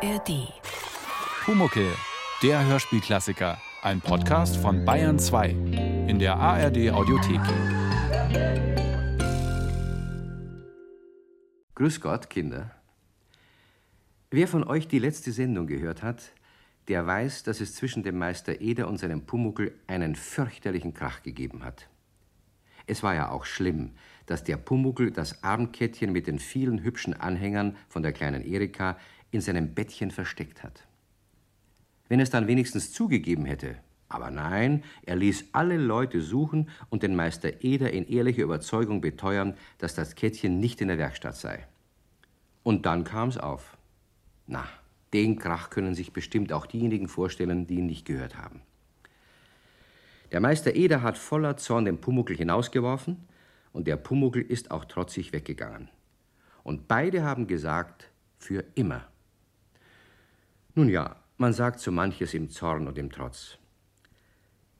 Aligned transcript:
ARD. 0.00 0.52
Pumuckel, 1.44 1.92
der 2.44 2.64
Hörspielklassiker. 2.64 3.60
Ein 3.82 4.00
Podcast 4.00 4.56
von 4.56 4.84
Bayern 4.84 5.18
2 5.18 5.48
in 6.06 6.20
der 6.20 6.36
ARD 6.36 6.92
Audiothek. 6.92 7.40
Grüß 11.74 12.00
Gott, 12.00 12.30
Kinder. 12.30 12.70
Wer 14.30 14.46
von 14.46 14.62
euch 14.62 14.86
die 14.86 15.00
letzte 15.00 15.32
Sendung 15.32 15.66
gehört 15.66 16.04
hat, 16.04 16.30
der 16.86 17.04
weiß, 17.04 17.42
dass 17.42 17.60
es 17.60 17.74
zwischen 17.74 18.04
dem 18.04 18.18
Meister 18.18 18.60
Eder 18.60 18.86
und 18.86 18.98
seinem 18.98 19.26
Pumuckel 19.26 19.72
einen 19.88 20.14
fürchterlichen 20.14 20.94
Krach 20.94 21.24
gegeben 21.24 21.64
hat. 21.64 21.88
Es 22.86 23.02
war 23.02 23.14
ja 23.14 23.30
auch 23.30 23.44
schlimm, 23.44 23.92
dass 24.26 24.44
der 24.44 24.56
Pumuckel 24.56 25.10
das 25.10 25.42
Abendkettchen 25.42 26.12
mit 26.12 26.26
den 26.26 26.38
vielen 26.38 26.82
hübschen 26.82 27.14
Anhängern 27.14 27.76
von 27.88 28.02
der 28.02 28.12
kleinen 28.12 28.42
Erika 28.42 28.96
in 29.30 29.40
seinem 29.40 29.74
Bettchen 29.74 30.10
versteckt 30.10 30.62
hat. 30.62 30.86
Wenn 32.08 32.20
es 32.20 32.30
dann 32.30 32.46
wenigstens 32.46 32.92
zugegeben 32.92 33.44
hätte, 33.44 33.76
aber 34.08 34.30
nein, 34.30 34.84
er 35.02 35.16
ließ 35.16 35.50
alle 35.52 35.76
Leute 35.76 36.22
suchen 36.22 36.70
und 36.88 37.02
den 37.02 37.14
Meister 37.14 37.62
Eder 37.62 37.92
in 37.92 38.08
ehrlicher 38.08 38.42
Überzeugung 38.42 39.02
beteuern, 39.02 39.54
dass 39.76 39.94
das 39.94 40.14
Kettchen 40.14 40.60
nicht 40.60 40.80
in 40.80 40.88
der 40.88 40.98
Werkstatt 40.98 41.36
sei. 41.36 41.66
Und 42.62 42.86
dann 42.86 43.04
kam's 43.04 43.36
auf. 43.36 43.76
Na, 44.46 44.66
den 45.12 45.38
Krach 45.38 45.68
können 45.68 45.94
sich 45.94 46.12
bestimmt 46.12 46.52
auch 46.52 46.66
diejenigen 46.66 47.08
vorstellen, 47.08 47.66
die 47.66 47.76
ihn 47.76 47.86
nicht 47.86 48.06
gehört 48.06 48.38
haben. 48.38 48.62
Der 50.32 50.40
Meister 50.40 50.74
Eder 50.74 51.02
hat 51.02 51.16
voller 51.16 51.56
Zorn 51.56 51.84
den 51.84 52.00
Pumuckel 52.00 52.36
hinausgeworfen 52.36 53.16
und 53.72 53.86
der 53.86 53.96
Pumuckel 53.96 54.42
ist 54.42 54.70
auch 54.70 54.84
trotzig 54.86 55.32
weggegangen. 55.32 55.88
Und 56.62 56.88
beide 56.88 57.22
haben 57.24 57.46
gesagt, 57.46 58.10
für 58.38 58.64
immer. 58.74 59.06
Nun 60.78 60.90
ja, 60.90 61.16
man 61.38 61.52
sagt 61.52 61.80
so 61.80 61.90
manches 61.90 62.34
im 62.34 62.50
Zorn 62.50 62.86
und 62.86 62.96
im 62.98 63.10
Trotz. 63.10 63.58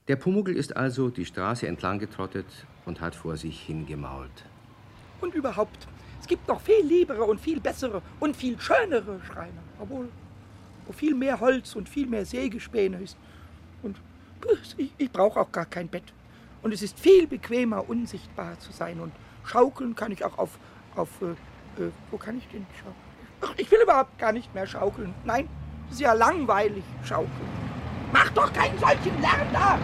Der 0.07 0.15
Pumuckel 0.15 0.55
ist 0.55 0.77
also 0.77 1.09
die 1.09 1.25
Straße 1.25 1.67
entlang 1.67 1.99
getrottet 1.99 2.45
und 2.85 3.01
hat 3.01 3.15
vor 3.15 3.35
sich 3.35 3.59
hingemault. 3.63 4.45
Und 5.19 5.35
überhaupt, 5.35 5.89
es 6.21 6.25
gibt 6.25 6.47
noch 6.47 6.61
viel 6.61 6.85
liebere 6.85 7.25
und 7.25 7.41
viel 7.41 7.59
bessere 7.59 8.01
und 8.21 8.37
viel 8.37 8.57
schönere 8.61 9.19
Schreiner. 9.25 9.61
Obwohl, 9.77 10.07
wo 10.87 10.93
viel 10.93 11.13
mehr 11.15 11.37
Holz 11.41 11.75
und 11.75 11.89
viel 11.89 12.07
mehr 12.07 12.25
Sägespäne 12.25 13.01
ist. 13.01 13.17
Und 13.83 13.97
ich, 14.77 14.93
ich 14.97 15.11
brauche 15.11 15.37
auch 15.37 15.51
gar 15.51 15.65
kein 15.65 15.89
Bett. 15.89 16.13
Und 16.61 16.73
es 16.73 16.81
ist 16.81 16.97
viel 16.97 17.27
bequemer, 17.27 17.89
unsichtbar 17.89 18.57
zu 18.59 18.71
sein. 18.71 19.01
Und 19.01 19.11
schaukeln 19.43 19.95
kann 19.95 20.13
ich 20.13 20.23
auch 20.23 20.37
auf. 20.37 20.59
auf 20.95 21.09
äh, 21.21 21.31
äh, 21.83 21.91
wo 22.09 22.15
kann 22.17 22.37
ich 22.37 22.47
denn 22.47 22.65
schaukeln? 22.77 23.53
Ich 23.57 23.69
will 23.69 23.81
überhaupt 23.83 24.17
gar 24.17 24.31
nicht 24.31 24.55
mehr 24.55 24.65
schaukeln. 24.65 25.13
Nein, 25.25 25.49
ja 25.97 26.13
langweilig, 26.13 26.83
schaukeln. 27.03 27.49
Mach 28.11 28.29
doch 28.29 28.51
keinen 28.53 28.77
solchen 28.79 29.21
Lärm 29.21 29.47
da! 29.53 29.79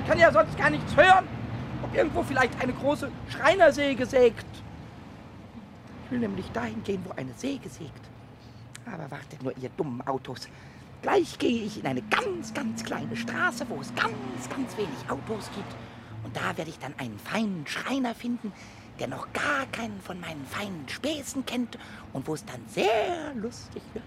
Ich 0.00 0.08
kann 0.08 0.18
ja 0.18 0.32
sonst 0.32 0.56
gar 0.56 0.70
nichts 0.70 0.96
hören. 0.96 1.26
Ob 1.82 1.94
irgendwo 1.94 2.22
vielleicht 2.22 2.60
eine 2.62 2.72
große 2.72 3.10
Schreinersäge 3.28 4.06
sägt. 4.06 4.46
Ich 6.04 6.10
will 6.10 6.20
nämlich 6.20 6.50
dahin 6.52 6.82
gehen, 6.84 7.02
wo 7.04 7.12
eine 7.16 7.32
Säge 7.34 7.68
sägt. 7.68 8.08
Aber 8.86 9.10
wartet 9.10 9.42
nur, 9.42 9.56
ihr 9.58 9.68
dummen 9.76 10.06
Autos. 10.06 10.48
Gleich 11.02 11.38
gehe 11.38 11.64
ich 11.64 11.80
in 11.80 11.86
eine 11.86 12.02
ganz, 12.02 12.54
ganz 12.54 12.84
kleine 12.84 13.16
Straße, 13.16 13.66
wo 13.68 13.80
es 13.80 13.94
ganz, 13.94 14.48
ganz 14.48 14.76
wenig 14.76 15.08
Autos 15.08 15.50
gibt. 15.54 15.74
Und 16.24 16.36
da 16.36 16.56
werde 16.56 16.70
ich 16.70 16.78
dann 16.78 16.94
einen 16.98 17.18
feinen 17.18 17.66
Schreiner 17.66 18.14
finden, 18.14 18.52
der 18.98 19.08
noch 19.08 19.32
gar 19.32 19.66
keinen 19.72 20.00
von 20.00 20.20
meinen 20.20 20.44
feinen 20.46 20.88
Späßen 20.88 21.44
kennt 21.44 21.78
und 22.12 22.26
wo 22.26 22.34
es 22.34 22.44
dann 22.44 22.60
sehr 22.68 23.34
lustig 23.34 23.82
wird. 23.92 24.04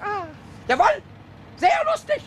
Ah, 0.00 0.26
jawohl, 0.68 1.02
sehr 1.56 1.84
lustig. 1.90 2.22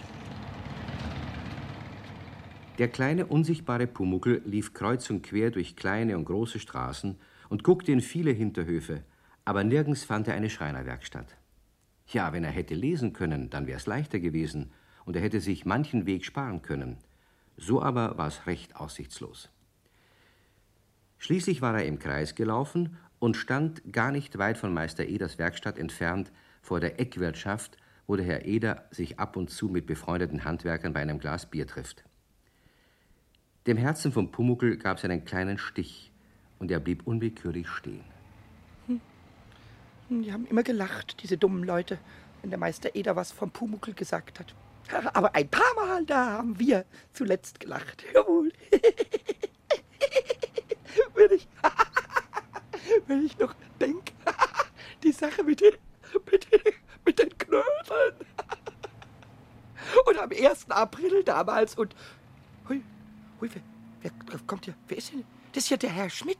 Der 2.77 2.87
kleine, 2.89 3.25
unsichtbare 3.25 3.87
Pumuckel 3.87 4.41
lief 4.45 4.73
kreuz 4.73 5.09
und 5.09 5.23
quer 5.23 5.49
durch 5.49 5.75
kleine 5.75 6.15
und 6.17 6.25
große 6.25 6.59
Straßen 6.59 7.17
und 7.49 7.63
guckte 7.63 7.91
in 7.91 8.01
viele 8.01 8.31
Hinterhöfe, 8.31 9.03
aber 9.45 9.63
nirgends 9.63 10.03
fand 10.03 10.27
er 10.27 10.35
eine 10.35 10.49
Schreinerwerkstatt. 10.49 11.37
Ja, 12.07 12.33
wenn 12.33 12.43
er 12.43 12.51
hätte 12.51 12.75
lesen 12.75 13.13
können, 13.13 13.49
dann 13.49 13.65
wäre 13.65 13.77
es 13.77 13.87
leichter 13.87 14.19
gewesen 14.19 14.71
und 15.05 15.15
er 15.15 15.21
hätte 15.21 15.41
sich 15.41 15.65
manchen 15.65 16.05
Weg 16.05 16.23
sparen 16.23 16.61
können. 16.61 16.97
So 17.57 17.81
aber 17.81 18.17
war 18.17 18.27
es 18.27 18.45
recht 18.45 18.75
aussichtslos. 18.75 19.49
Schließlich 21.17 21.61
war 21.61 21.75
er 21.75 21.85
im 21.85 21.97
Kreis 21.97 22.35
gelaufen 22.35 22.97
und 23.17 23.35
stand 23.35 23.91
gar 23.91 24.11
nicht 24.11 24.37
weit 24.37 24.57
von 24.57 24.73
Meister 24.73 25.05
Eders 25.05 25.39
Werkstatt 25.39 25.79
entfernt 25.79 26.31
vor 26.67 26.81
der 26.81 26.99
Eckwirtschaft, 26.99 27.77
wo 28.07 28.17
der 28.17 28.25
Herr 28.25 28.45
Eder 28.45 28.83
sich 28.91 29.19
ab 29.19 29.37
und 29.37 29.49
zu 29.49 29.69
mit 29.69 29.85
befreundeten 29.85 30.43
Handwerkern 30.43 30.91
bei 30.91 30.99
einem 30.99 31.17
Glas 31.17 31.45
Bier 31.45 31.65
trifft. 31.65 32.03
Dem 33.67 33.77
Herzen 33.77 34.11
vom 34.11 34.31
Pumuckel 34.31 34.75
gab 34.75 34.97
es 34.97 35.05
einen 35.05 35.23
kleinen 35.23 35.57
Stich 35.57 36.11
und 36.59 36.69
er 36.69 36.81
blieb 36.81 37.07
unwillkürlich 37.07 37.69
stehen. 37.69 38.03
Die 40.09 40.33
haben 40.33 40.45
immer 40.47 40.63
gelacht, 40.63 41.23
diese 41.23 41.37
dummen 41.37 41.63
Leute, 41.63 41.99
wenn 42.41 42.49
der 42.49 42.59
Meister 42.59 42.95
Eder 42.95 43.15
was 43.15 43.31
vom 43.31 43.49
Pumuckel 43.49 43.93
gesagt 43.93 44.41
hat. 44.41 44.53
Aber 45.15 45.33
ein 45.35 45.47
paar 45.47 45.73
Mal, 45.77 46.05
da 46.05 46.33
haben 46.33 46.59
wir 46.59 46.83
zuletzt 47.13 47.61
gelacht. 47.61 48.03
Jawohl. 48.13 48.51
wenn 51.15 51.31
ich, 51.31 51.47
wenn 53.07 53.25
ich 53.25 53.39
noch 53.39 53.55
denke, 53.79 54.11
die 55.03 55.13
Sache 55.13 55.43
mit 55.43 55.61
den, 55.61 55.73
mit 56.31 56.51
den, 56.51 56.73
mit 57.05 57.19
den 57.19 57.37
Knödeln. 57.37 58.15
Und 60.05 60.19
am 60.19 60.29
1. 60.31 60.69
April 60.69 61.23
damals 61.23 61.75
und, 61.75 61.95
hui, 62.67 62.83
hui, 63.39 63.49
wer, 64.01 64.11
wer 64.29 64.39
kommt 64.45 64.65
hier? 64.65 64.75
Wer 64.87 64.97
ist 64.97 65.13
denn? 65.13 65.23
Das 65.53 65.63
ist 65.63 65.69
ja 65.69 65.77
der 65.77 65.91
Herr 65.91 66.09
Schmidt. 66.09 66.37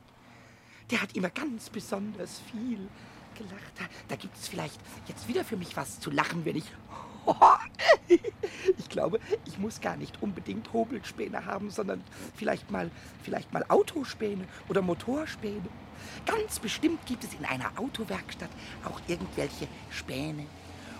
Der 0.90 1.02
hat 1.02 1.14
immer 1.16 1.30
ganz 1.30 1.70
besonders 1.70 2.40
viel 2.50 2.88
gelacht. 3.34 3.72
Da, 3.78 3.84
da 4.08 4.16
gibt 4.16 4.36
es 4.36 4.48
vielleicht 4.48 4.78
jetzt 5.06 5.28
wieder 5.28 5.44
für 5.44 5.56
mich 5.56 5.76
was 5.76 6.00
zu 6.00 6.10
lachen, 6.10 6.44
wenn 6.44 6.56
ich. 6.56 6.64
Ich 8.78 8.88
glaube, 8.88 9.20
ich 9.44 9.58
muss 9.58 9.80
gar 9.80 9.96
nicht 9.96 10.22
unbedingt 10.22 10.72
Hobelspäne 10.72 11.44
haben, 11.44 11.70
sondern 11.70 12.02
vielleicht 12.34 12.70
mal, 12.70 12.90
vielleicht 13.22 13.52
mal 13.52 13.64
Autospäne 13.68 14.46
oder 14.68 14.80
Motorspäne. 14.80 15.68
Ganz 16.26 16.58
bestimmt 16.58 17.04
gibt 17.06 17.24
es 17.24 17.34
in 17.34 17.44
einer 17.44 17.70
Autowerkstatt 17.76 18.50
auch 18.84 19.00
irgendwelche 19.06 19.68
Späne. 19.90 20.46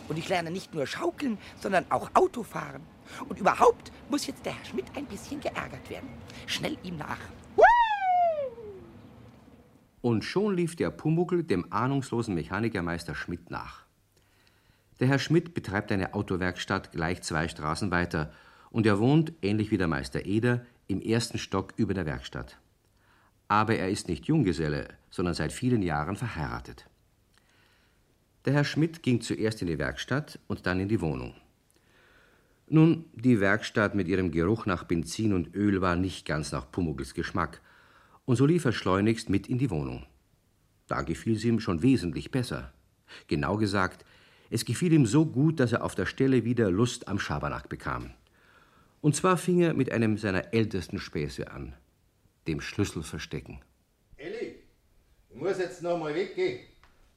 Und 0.08 0.18
ich 0.18 0.28
lerne 0.28 0.50
nicht 0.50 0.74
nur 0.74 0.86
schaukeln, 0.86 1.38
sondern 1.60 1.84
auch 1.90 2.10
Autofahren. 2.14 2.82
Und 3.28 3.38
überhaupt 3.38 3.92
muss 4.08 4.26
jetzt 4.26 4.44
der 4.46 4.54
Herr 4.54 4.64
Schmidt 4.64 4.86
ein 4.96 5.06
bisschen 5.06 5.40
geärgert 5.40 5.88
werden. 5.90 6.08
Schnell 6.46 6.78
ihm 6.82 6.96
nach. 6.96 7.18
Und 10.00 10.24
schon 10.24 10.56
lief 10.56 10.76
der 10.76 10.90
Pumuckel 10.90 11.42
dem 11.42 11.72
ahnungslosen 11.72 12.34
Mechanikermeister 12.34 13.14
Schmidt 13.14 13.50
nach. 13.50 13.84
Der 15.00 15.08
Herr 15.08 15.18
Schmidt 15.18 15.54
betreibt 15.54 15.92
eine 15.92 16.14
Autowerkstatt 16.14 16.92
gleich 16.92 17.22
zwei 17.22 17.48
Straßen 17.48 17.90
weiter 17.90 18.32
und 18.70 18.86
er 18.86 18.98
wohnt, 18.98 19.32
ähnlich 19.42 19.70
wie 19.70 19.78
der 19.78 19.88
Meister 19.88 20.24
Eder, 20.24 20.64
im 20.86 21.00
ersten 21.00 21.38
Stock 21.38 21.74
über 21.76 21.94
der 21.94 22.06
Werkstatt. 22.06 22.58
Aber 23.48 23.76
er 23.76 23.88
ist 23.88 24.08
nicht 24.08 24.26
Junggeselle, 24.26 24.88
sondern 25.10 25.34
seit 25.34 25.52
vielen 25.52 25.82
Jahren 25.82 26.16
verheiratet. 26.16 26.86
Der 28.44 28.52
Herr 28.52 28.64
Schmidt 28.64 29.02
ging 29.02 29.20
zuerst 29.20 29.62
in 29.62 29.68
die 29.68 29.78
Werkstatt 29.78 30.38
und 30.46 30.66
dann 30.66 30.80
in 30.80 30.88
die 30.88 31.00
Wohnung. 31.00 31.34
Nun, 32.68 33.06
die 33.14 33.40
Werkstatt 33.40 33.94
mit 33.94 34.08
ihrem 34.08 34.30
Geruch 34.30 34.66
nach 34.66 34.84
Benzin 34.84 35.32
und 35.32 35.54
Öl 35.54 35.80
war 35.80 35.96
nicht 35.96 36.26
ganz 36.26 36.52
nach 36.52 36.70
Pumuckls 36.70 37.14
Geschmack, 37.14 37.62
und 38.26 38.36
so 38.36 38.44
lief 38.44 38.66
er 38.66 38.72
schleunigst 38.72 39.30
mit 39.30 39.48
in 39.48 39.56
die 39.56 39.70
Wohnung. 39.70 40.04
Da 40.86 41.00
gefiel 41.00 41.38
sie 41.38 41.48
ihm 41.48 41.60
schon 41.60 41.82
wesentlich 41.82 42.30
besser. 42.30 42.72
Genau 43.26 43.56
gesagt, 43.56 44.04
es 44.50 44.66
gefiel 44.66 44.92
ihm 44.92 45.06
so 45.06 45.24
gut, 45.24 45.60
dass 45.60 45.72
er 45.72 45.82
auf 45.82 45.94
der 45.94 46.06
Stelle 46.06 46.44
wieder 46.44 46.70
Lust 46.70 47.08
am 47.08 47.18
Schabernack 47.18 47.70
bekam. 47.70 48.10
Und 49.00 49.16
zwar 49.16 49.36
fing 49.38 49.60
er 49.60 49.72
mit 49.72 49.90
einem 49.90 50.18
seiner 50.18 50.52
ältesten 50.52 50.98
Späße 50.98 51.50
an, 51.50 51.74
dem 52.48 52.60
Schlüsselverstecken. 52.60 53.60
Elli, 54.16 54.56
ich 55.30 55.36
muss 55.36 55.58
jetzt 55.58 55.82
noch 55.82 55.98
mal 55.98 56.14
weggehen. 56.14 56.60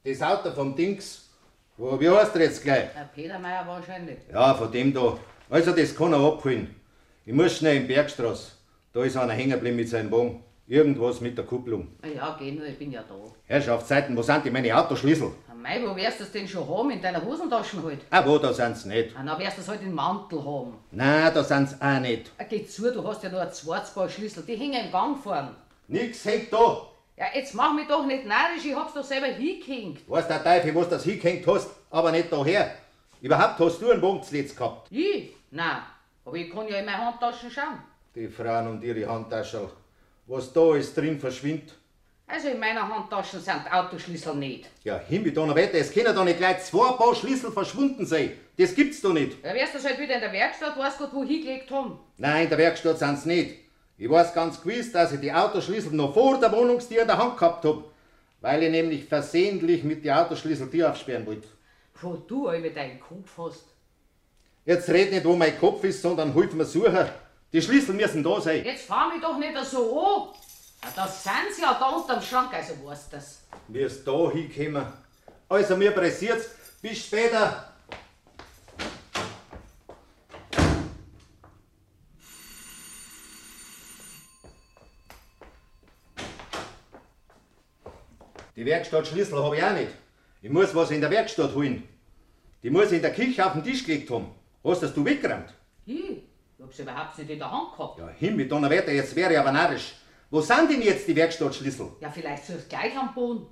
Das 0.04 0.20
Auto 0.22 0.50
vom 0.52 0.76
Dings, 0.76 1.30
wo, 1.76 1.98
wie 1.98 2.08
heißt 2.10 2.34
der 2.34 2.42
jetzt 2.42 2.62
gleich? 2.62 2.92
Der 2.92 3.08
Petermeier 3.14 3.66
wahrscheinlich. 3.66 4.18
Ja, 4.30 4.54
von 4.54 4.70
dem 4.70 4.92
da. 4.92 5.18
Also, 5.48 5.72
das 5.72 5.94
kann 5.96 6.12
er 6.12 6.20
abholen. 6.20 6.74
Ich 7.24 7.32
muss 7.32 7.56
schnell 7.56 7.76
in 7.76 7.82
die 7.88 7.94
Bergstraße. 7.94 8.52
Da 8.92 9.04
ist 9.04 9.16
einer 9.16 9.32
hängen 9.32 9.52
geblieben 9.52 9.76
mit 9.76 9.88
seinem 9.88 10.10
Wagen. 10.10 10.42
Irgendwas 10.66 11.20
mit 11.20 11.36
der 11.36 11.44
Kupplung. 11.44 11.88
Ah 12.02 12.08
Ja, 12.08 12.36
geh 12.38 12.52
nur, 12.52 12.66
ich 12.66 12.78
bin 12.78 12.92
ja 12.92 13.02
da. 13.02 13.14
Herrschaftszeiten, 13.46 14.16
wo 14.16 14.22
sind 14.22 14.44
die 14.44 14.50
meine 14.50 14.76
Autoschlüssel? 14.76 15.32
Mei, 15.62 15.80
wo 15.80 15.94
wirst 15.94 16.18
du 16.18 16.24
das 16.24 16.32
denn 16.32 16.48
schon 16.48 16.68
haben? 16.68 16.90
In 16.90 17.00
deiner 17.00 17.24
Hosentasche 17.24 17.80
halt? 17.84 18.00
Ah, 18.10 18.26
wo, 18.26 18.36
da 18.38 18.52
sind 18.52 18.76
sie 18.76 18.88
nicht. 18.88 19.14
Ah, 19.16 19.22
dann 19.22 19.38
wirst 19.38 19.58
du 19.58 19.60
es 19.60 19.68
halt 19.68 19.82
im 19.82 19.94
Mantel 19.94 20.44
haben. 20.44 20.74
Nein, 20.90 21.30
da 21.32 21.44
sind 21.44 21.68
sie 21.68 21.80
auch 21.80 22.00
nicht. 22.00 22.32
Ah, 22.36 22.44
geh 22.48 22.66
zu, 22.66 22.92
du 22.92 23.06
hast 23.06 23.22
ja 23.22 23.28
nur 23.28 23.40
ein 23.40 23.52
Schwarzballschlüssel, 23.52 24.42
die 24.42 24.56
hängen 24.56 24.86
im 24.86 24.90
Gang 24.90 25.16
vorn. 25.22 25.54
Nix 25.86 26.24
hängt 26.24 26.52
da. 26.52 26.82
Ja, 27.16 27.26
jetzt 27.32 27.54
mach 27.54 27.72
mich 27.74 27.86
doch 27.86 28.04
nicht 28.04 28.26
narrisch, 28.26 28.64
ich 28.64 28.74
hab's 28.74 28.94
doch 28.94 29.04
selber 29.04 29.28
hingehängt. 29.28 30.00
Weiß 30.10 30.26
der 30.26 30.42
Teufel, 30.42 30.74
was 30.74 30.88
das 30.88 31.04
hingehängt 31.04 31.46
hast, 31.46 31.70
aber 31.90 32.10
nicht 32.10 32.32
daher. 32.32 32.74
Überhaupt 33.20 33.60
hast 33.60 33.80
du 33.80 33.90
einen 33.92 34.00
Bogen 34.00 34.22
zuletzt 34.24 34.56
gehabt. 34.56 34.90
Ich? 34.90 35.32
Nein, 35.52 35.82
aber 36.24 36.36
ich 36.36 36.50
kann 36.50 36.66
ja 36.66 36.78
in 36.78 36.86
meine 36.86 37.06
Handtaschen 37.06 37.50
schauen. 37.52 37.78
Die 38.16 38.26
Frauen 38.26 38.66
und 38.66 38.82
ihre 38.82 39.08
Handtaschen. 39.08 39.68
Was 40.26 40.52
da 40.52 40.74
ist 40.74 40.96
drin 40.96 41.20
verschwindet. 41.20 41.74
Also 42.26 42.48
in 42.48 42.58
meiner 42.58 42.88
Handtaschen 42.88 43.40
sind 43.40 43.70
Autoschlüssel 43.70 44.34
nicht. 44.34 44.68
Ja, 44.84 44.98
Himmel, 44.98 45.32
Donnerwetter, 45.32 45.78
es 45.78 45.92
können 45.92 46.14
doch 46.14 46.24
nicht 46.24 46.38
gleich 46.38 46.64
zwei 46.64 46.92
Paar 46.92 47.14
Schlüssel 47.14 47.52
verschwunden 47.52 48.06
sein. 48.06 48.32
Das 48.56 48.74
gibt's 48.74 49.00
doch 49.00 49.12
nicht. 49.12 49.44
Ja, 49.44 49.52
wärst 49.52 49.74
du 49.74 49.82
halt 49.82 49.98
wieder 49.98 50.14
in 50.14 50.20
der 50.20 50.32
Werkstatt, 50.32 50.78
weißt 50.78 50.98
Gott, 50.98 51.10
wo 51.12 51.24
hingelegt 51.24 51.70
haben. 51.70 51.98
Nein, 52.16 52.44
in 52.44 52.48
der 52.48 52.58
Werkstatt 52.58 52.98
sind's 52.98 53.26
nicht. 53.26 53.56
Ich 53.98 54.08
weiß 54.08 54.34
ganz 54.34 54.60
gewiss, 54.60 54.90
dass 54.92 55.12
ich 55.12 55.20
die 55.20 55.32
Autoschlüssel 55.32 55.92
noch 55.92 56.14
vor 56.14 56.40
der 56.40 56.50
Wohnungstür 56.52 57.02
in 57.02 57.06
der 57.06 57.18
Hand 57.18 57.36
gehabt 57.36 57.64
hab. 57.64 57.84
Weil 58.40 58.62
ich 58.64 58.70
nämlich 58.70 59.04
versehentlich 59.04 59.84
mit 59.84 60.04
die 60.04 60.10
Autoschlüssel 60.10 60.68
Tür 60.70 60.90
aufsperren 60.90 61.26
wollte. 61.26 61.48
Wo 62.00 62.14
du 62.14 62.48
alle 62.48 62.70
deinen 62.70 62.98
Kopf 62.98 63.38
hast. 63.38 63.66
Jetzt 64.64 64.88
red 64.88 65.12
nicht, 65.12 65.24
wo 65.24 65.36
mein 65.36 65.58
Kopf 65.58 65.84
ist, 65.84 66.02
sondern 66.02 66.32
hilf 66.32 66.52
mir 66.54 66.64
suchen. 66.64 67.08
Die 67.52 67.60
Schlüssel 67.60 67.94
müssen 67.94 68.22
da 68.22 68.40
sein. 68.40 68.64
Jetzt 68.64 68.86
fahr 68.86 69.12
mich 69.12 69.20
doch 69.20 69.38
nicht 69.38 69.56
so 69.64 70.00
an. 70.00 70.28
Das 70.94 71.22
sind 71.22 71.54
sie 71.54 71.62
ja 71.62 71.76
da 71.78 71.88
unterm 71.90 72.20
Schrank, 72.20 72.52
also 72.52 72.74
weißt 72.84 73.12
das. 73.12 73.44
Wie 73.68 73.80
es 73.80 74.04
da 74.04 74.30
hinkommen. 74.30 74.86
Also, 75.48 75.76
mir 75.76 75.92
pressiert's. 75.92 76.50
Bis 76.82 77.06
später. 77.06 77.68
Die 88.56 88.66
Werkstattschlüssel 88.66 89.42
habe 89.42 89.56
ich 89.56 89.62
auch 89.62 89.72
nicht. 89.72 89.90
Ich 90.42 90.50
muss 90.50 90.74
was 90.74 90.90
in 90.90 91.00
der 91.00 91.10
Werkstatt 91.10 91.54
holen. 91.54 91.88
Die 92.62 92.70
muss 92.70 92.86
ich 92.86 92.94
in 92.94 93.02
der 93.02 93.14
Küche 93.14 93.46
auf 93.46 93.54
den 93.54 93.64
Tisch 93.64 93.84
gelegt 93.84 94.10
haben. 94.10 94.34
Hast 94.62 94.82
das 94.82 94.92
du 94.92 95.04
weggeräumt? 95.04 95.54
Ich? 95.86 96.22
Ich 96.58 96.62
hab's 96.62 96.78
überhaupt 96.78 97.18
nicht 97.18 97.30
in 97.30 97.38
der 97.38 97.50
Hand 97.50 97.76
gehabt. 97.76 97.98
Ja, 97.98 98.08
Himmel, 98.08 98.48
Donnerwetter, 98.48 98.92
jetzt 98.92 99.16
wäre 99.16 99.32
ich 99.32 99.38
aber 99.38 99.52
narrisch. 99.52 99.94
Wo 100.32 100.40
sind 100.40 100.70
denn 100.70 100.80
jetzt 100.80 101.06
die 101.06 101.14
Werkstattschlüssel? 101.14 101.88
Ja, 102.00 102.10
vielleicht 102.10 102.46
suchst 102.46 102.64
du 102.64 102.68
gleich 102.70 102.96
am 102.96 103.12
Boden. 103.12 103.46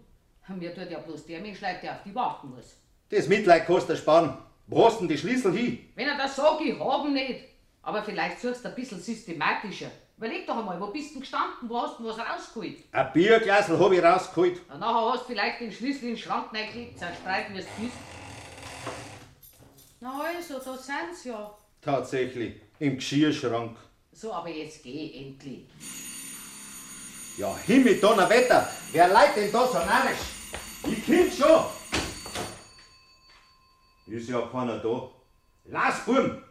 Mir 0.48 0.74
tut 0.74 0.90
ja 0.90 0.98
bloß 0.98 1.26
der 1.26 1.40
Mensch 1.40 1.60
leid, 1.60 1.82
der 1.82 1.92
auf 1.92 2.02
die 2.06 2.14
warten 2.14 2.48
muss. 2.48 2.74
Das 3.10 3.28
Mitleid 3.28 3.66
kostet 3.66 3.98
sparen. 3.98 4.38
Wo 4.66 4.86
hast 4.86 4.98
denn 4.98 5.06
die 5.06 5.18
Schlüssel 5.18 5.52
hin? 5.52 5.90
Wenn 5.94 6.08
er 6.08 6.16
das 6.16 6.34
sagt, 6.34 6.62
ich 6.62 6.80
hab 6.80 7.04
ihn 7.04 7.12
nicht. 7.12 7.44
Aber 7.82 8.02
vielleicht 8.02 8.40
suchst 8.40 8.64
du 8.64 8.70
ein 8.70 8.74
bisschen 8.74 8.98
systematischer. 8.98 9.90
Überleg 10.16 10.46
doch 10.46 10.56
einmal, 10.56 10.80
wo 10.80 10.86
bist 10.86 11.14
du 11.14 11.20
gestanden? 11.20 11.68
Wo 11.68 11.82
hast 11.82 11.98
du 11.98 12.04
was 12.06 12.18
rausgeholt? 12.18 12.78
Ein 12.92 13.12
Bierglasel 13.12 13.78
habe 13.78 13.96
ich 13.96 14.02
rausgeholt. 14.02 14.62
Und 14.72 14.80
nachher 14.80 15.12
hast 15.12 15.24
du 15.24 15.34
vielleicht 15.34 15.60
den 15.60 15.72
Schlüssel 15.72 16.04
in 16.04 16.14
den 16.14 16.18
Schrank 16.18 16.46
reingelegt, 16.54 16.98
zerstreiten 16.98 17.54
wirst 17.56 17.68
du 17.76 17.82
bist. 17.82 17.96
Na 20.00 20.18
also, 20.18 20.54
da 20.54 20.78
sind 20.78 21.14
sie 21.14 21.28
ja. 21.28 21.54
Tatsächlich, 21.82 22.54
im 22.78 22.96
Geschirrschrank. 22.96 23.76
So, 24.12 24.32
aber 24.32 24.48
jetzt 24.48 24.82
geh 24.82 25.26
endlich. 25.26 25.66
Ja, 27.40 27.56
Himmel, 27.66 27.98
Donnerwetter, 27.98 28.69
wer 28.92 29.08
leitet 29.08 29.44
denn 29.44 29.52
da 29.52 29.66
so 29.66 29.78
narrisch? 29.78 30.19
Ich 30.87 31.06
komm 31.06 31.31
schon. 31.31 31.64
Ist 34.14 34.28
ja 34.28 34.42
keiner 34.42 34.78
da. 34.78 35.08
Lass, 35.64 36.04
Buben! 36.04 36.42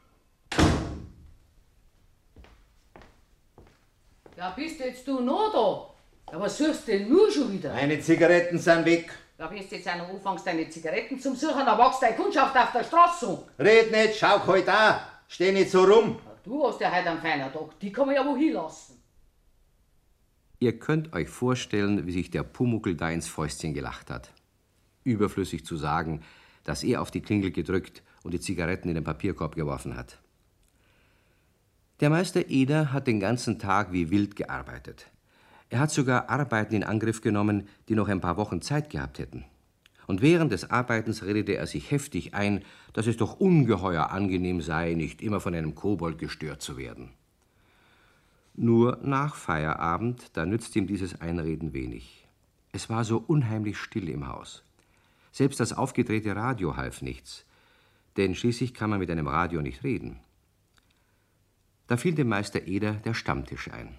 Ja, 4.35 4.49
bist 4.55 4.79
jetzt 4.79 5.07
du 5.07 5.19
noch 5.19 5.53
da? 5.53 6.33
Ja, 6.33 6.39
was 6.41 6.57
suchst 6.57 6.87
du 6.87 6.93
denn 6.93 7.07
nur 7.07 7.31
schon 7.31 7.53
wieder? 7.53 7.71
Meine 7.71 8.01
Zigaretten 8.01 8.57
sind 8.57 8.83
weg. 8.85 9.11
Ja, 9.37 9.45
bist 9.45 9.71
jetzt 9.71 9.87
auch 9.87 9.95
noch 9.95 10.09
anfängst, 10.09 10.47
deine 10.47 10.69
Zigaretten 10.71 11.19
zum 11.19 11.35
Suchen, 11.35 11.67
dann 11.67 11.77
wächst 11.77 12.01
deine 12.01 12.15
Kundschaft 12.15 12.57
auf 12.57 12.71
der 12.71 12.83
Straße 12.83 13.27
um. 13.27 13.43
Red 13.59 13.91
nicht, 13.91 14.17
schau 14.17 14.43
halt 14.47 14.67
an. 14.67 15.01
Steh 15.27 15.51
nicht 15.51 15.69
so 15.69 15.83
rum. 15.83 16.19
Ja, 16.25 16.31
Du 16.43 16.67
hast 16.67 16.81
ja 16.81 16.91
heute 16.91 17.11
einen 17.11 17.21
feinen 17.21 17.53
Tag, 17.53 17.79
die 17.79 17.91
kann 17.91 18.07
man 18.07 18.15
ja 18.15 18.25
wohin 18.25 18.53
lassen. 18.53 18.98
Ihr 20.59 20.77
könnt 20.77 21.13
euch 21.13 21.29
vorstellen, 21.29 22.05
wie 22.05 22.11
sich 22.11 22.31
der 22.31 22.43
Pumuckel 22.43 22.95
da 22.95 23.09
ins 23.09 23.27
Fäustchen 23.27 23.73
gelacht 23.73 24.09
hat. 24.09 24.33
Überflüssig 25.05 25.65
zu 25.65 25.77
sagen, 25.77 26.21
dass 26.65 26.83
er 26.83 27.01
auf 27.01 27.11
die 27.11 27.21
Klingel 27.21 27.51
gedrückt 27.51 28.03
und 28.23 28.33
die 28.33 28.41
Zigaretten 28.41 28.89
in 28.89 28.95
den 28.95 29.03
Papierkorb 29.05 29.55
geworfen 29.55 29.95
hat. 29.95 30.19
Der 32.01 32.09
Meister 32.09 32.49
Eder 32.49 32.91
hat 32.91 33.07
den 33.07 33.19
ganzen 33.19 33.57
Tag 33.57 33.91
wie 33.93 34.09
wild 34.09 34.35
gearbeitet. 34.35 35.09
Er 35.69 35.79
hat 35.79 35.91
sogar 35.91 36.29
Arbeiten 36.29 36.75
in 36.75 36.83
Angriff 36.83 37.21
genommen, 37.21 37.67
die 37.87 37.95
noch 37.95 38.07
ein 38.07 38.21
paar 38.21 38.37
Wochen 38.37 38.61
Zeit 38.61 38.89
gehabt 38.89 39.19
hätten. 39.19 39.45
Und 40.07 40.21
während 40.21 40.51
des 40.51 40.71
Arbeitens 40.71 41.23
redete 41.23 41.55
er 41.55 41.67
sich 41.67 41.91
heftig 41.91 42.33
ein, 42.33 42.63
dass 42.93 43.05
es 43.05 43.17
doch 43.17 43.39
ungeheuer 43.39 44.09
angenehm 44.09 44.61
sei, 44.61 44.93
nicht 44.95 45.21
immer 45.21 45.39
von 45.39 45.53
einem 45.53 45.75
Kobold 45.75 46.17
gestört 46.17 46.61
zu 46.61 46.77
werden. 46.77 47.11
Nur 48.55 48.99
nach 49.01 49.35
Feierabend, 49.35 50.31
da 50.33 50.45
nützt 50.45 50.75
ihm 50.75 50.87
dieses 50.87 51.21
Einreden 51.21 51.73
wenig. 51.73 52.27
Es 52.71 52.89
war 52.89 53.03
so 53.03 53.23
unheimlich 53.25 53.77
still 53.77 54.09
im 54.09 54.27
Haus. 54.27 54.63
Selbst 55.31 55.59
das 55.59 55.73
aufgedrehte 55.73 56.35
Radio 56.35 56.75
half 56.75 57.01
nichts, 57.01 57.45
denn 58.17 58.35
schließlich 58.35 58.73
kann 58.73 58.89
man 58.89 58.99
mit 58.99 59.09
einem 59.09 59.27
Radio 59.27 59.61
nicht 59.61 59.83
reden. 59.83 60.19
Da 61.87 61.97
fiel 61.97 62.13
dem 62.13 62.29
Meister 62.29 62.67
Eder 62.67 62.93
der 62.93 63.13
Stammtisch 63.13 63.71
ein. 63.71 63.97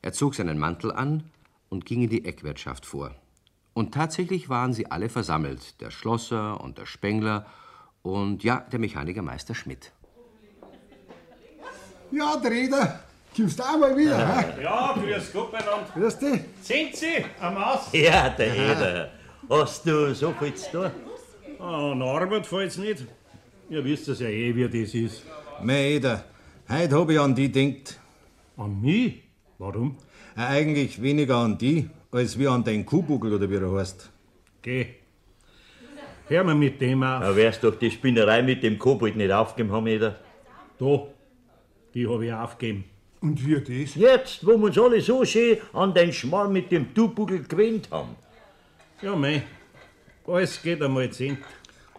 Er 0.00 0.12
zog 0.12 0.34
seinen 0.34 0.58
Mantel 0.58 0.92
an 0.92 1.24
und 1.68 1.84
ging 1.84 2.02
in 2.02 2.10
die 2.10 2.24
Eckwirtschaft 2.24 2.86
vor. 2.86 3.14
Und 3.74 3.94
tatsächlich 3.94 4.48
waren 4.48 4.72
sie 4.72 4.90
alle 4.90 5.08
versammelt, 5.08 5.80
der 5.80 5.90
Schlosser 5.90 6.60
und 6.60 6.78
der 6.78 6.86
Spengler 6.86 7.46
und 8.02 8.44
ja, 8.44 8.60
der 8.60 8.78
Mechanikermeister 8.78 9.54
Schmidt. 9.54 9.92
Ja, 12.10 12.36
der 12.36 12.52
Eder, 12.52 13.04
kommst 13.36 13.58
du 13.58 13.62
auch 13.62 13.78
mal 13.78 13.96
wieder, 13.96 14.18
hä? 14.18 14.62
Ja, 14.62 14.94
grüß 14.94 15.32
Gott 15.32 15.52
miteinander. 15.52 15.86
Grüß 15.94 16.18
dich. 16.18 16.40
Sind 16.62 16.96
Sie 16.96 17.24
am 17.40 17.56
Aus? 17.56 17.88
Ja, 17.92 18.28
der 18.30 18.54
Eder. 18.56 19.10
Hast 19.48 19.86
du 19.86 20.14
so 20.14 20.32
viel 20.38 20.54
zu 20.54 20.70
tun? 20.70 20.90
Ah, 21.58 21.92
An 21.92 22.02
Arbeit 22.02 22.46
fällt's 22.46 22.76
nicht. 22.78 23.04
Ihr 23.70 23.84
wisst 23.84 24.08
es 24.08 24.20
ja 24.20 24.28
eh, 24.28 24.54
wie 24.54 24.68
das 24.68 24.94
ist. 24.94 25.22
Mei, 25.62 25.94
Eder, 25.94 26.24
heute 26.68 26.98
hab 26.98 27.10
ich 27.10 27.18
an 27.20 27.34
die 27.34 27.50
denkt. 27.50 27.98
An 28.56 28.80
mich? 28.80 29.22
Warum? 29.58 29.96
Äh, 30.36 30.40
Eigentlich 30.40 31.00
weniger 31.00 31.36
an 31.36 31.56
die, 31.58 31.88
als 32.10 32.38
wie 32.38 32.48
an 32.48 32.64
deinen 32.64 32.84
Kuhbuckel 32.84 33.32
oder 33.34 33.48
wie 33.48 33.56
er 33.56 33.72
heißt. 33.72 34.10
Geh. 34.62 34.86
Hör 36.28 36.44
mal 36.44 36.54
mit 36.54 36.80
dem 36.80 37.02
auf. 37.02 37.20
Da 37.20 37.36
wärst 37.36 37.62
doch 37.64 37.74
die 37.78 37.90
Spinnerei 37.90 38.42
mit 38.42 38.62
dem 38.62 38.78
Kobold 38.78 39.16
nicht 39.16 39.30
aufgegeben 39.32 39.72
haben, 39.72 39.86
Eder. 39.86 40.16
Da. 40.78 41.02
Die 41.94 42.06
hab 42.08 42.20
ich 42.22 42.32
aufgegeben. 42.32 42.84
Und 43.22 43.46
wie 43.46 43.54
das? 43.54 43.94
Jetzt, 43.94 44.44
wo 44.44 44.58
wir 44.58 44.64
uns 44.64 44.78
alle 44.78 45.00
so 45.00 45.24
schön 45.24 45.58
an 45.72 45.94
den 45.94 46.12
Schmal 46.12 46.48
mit 46.48 46.72
dem 46.72 46.92
Tubuckel 46.92 47.44
gewöhnt 47.44 47.88
haben. 47.90 48.16
Ja, 49.00 49.14
mei. 49.14 49.44
Alles 50.26 50.60
geht 50.60 50.82
einmal 50.82 51.04
Ende. 51.04 51.38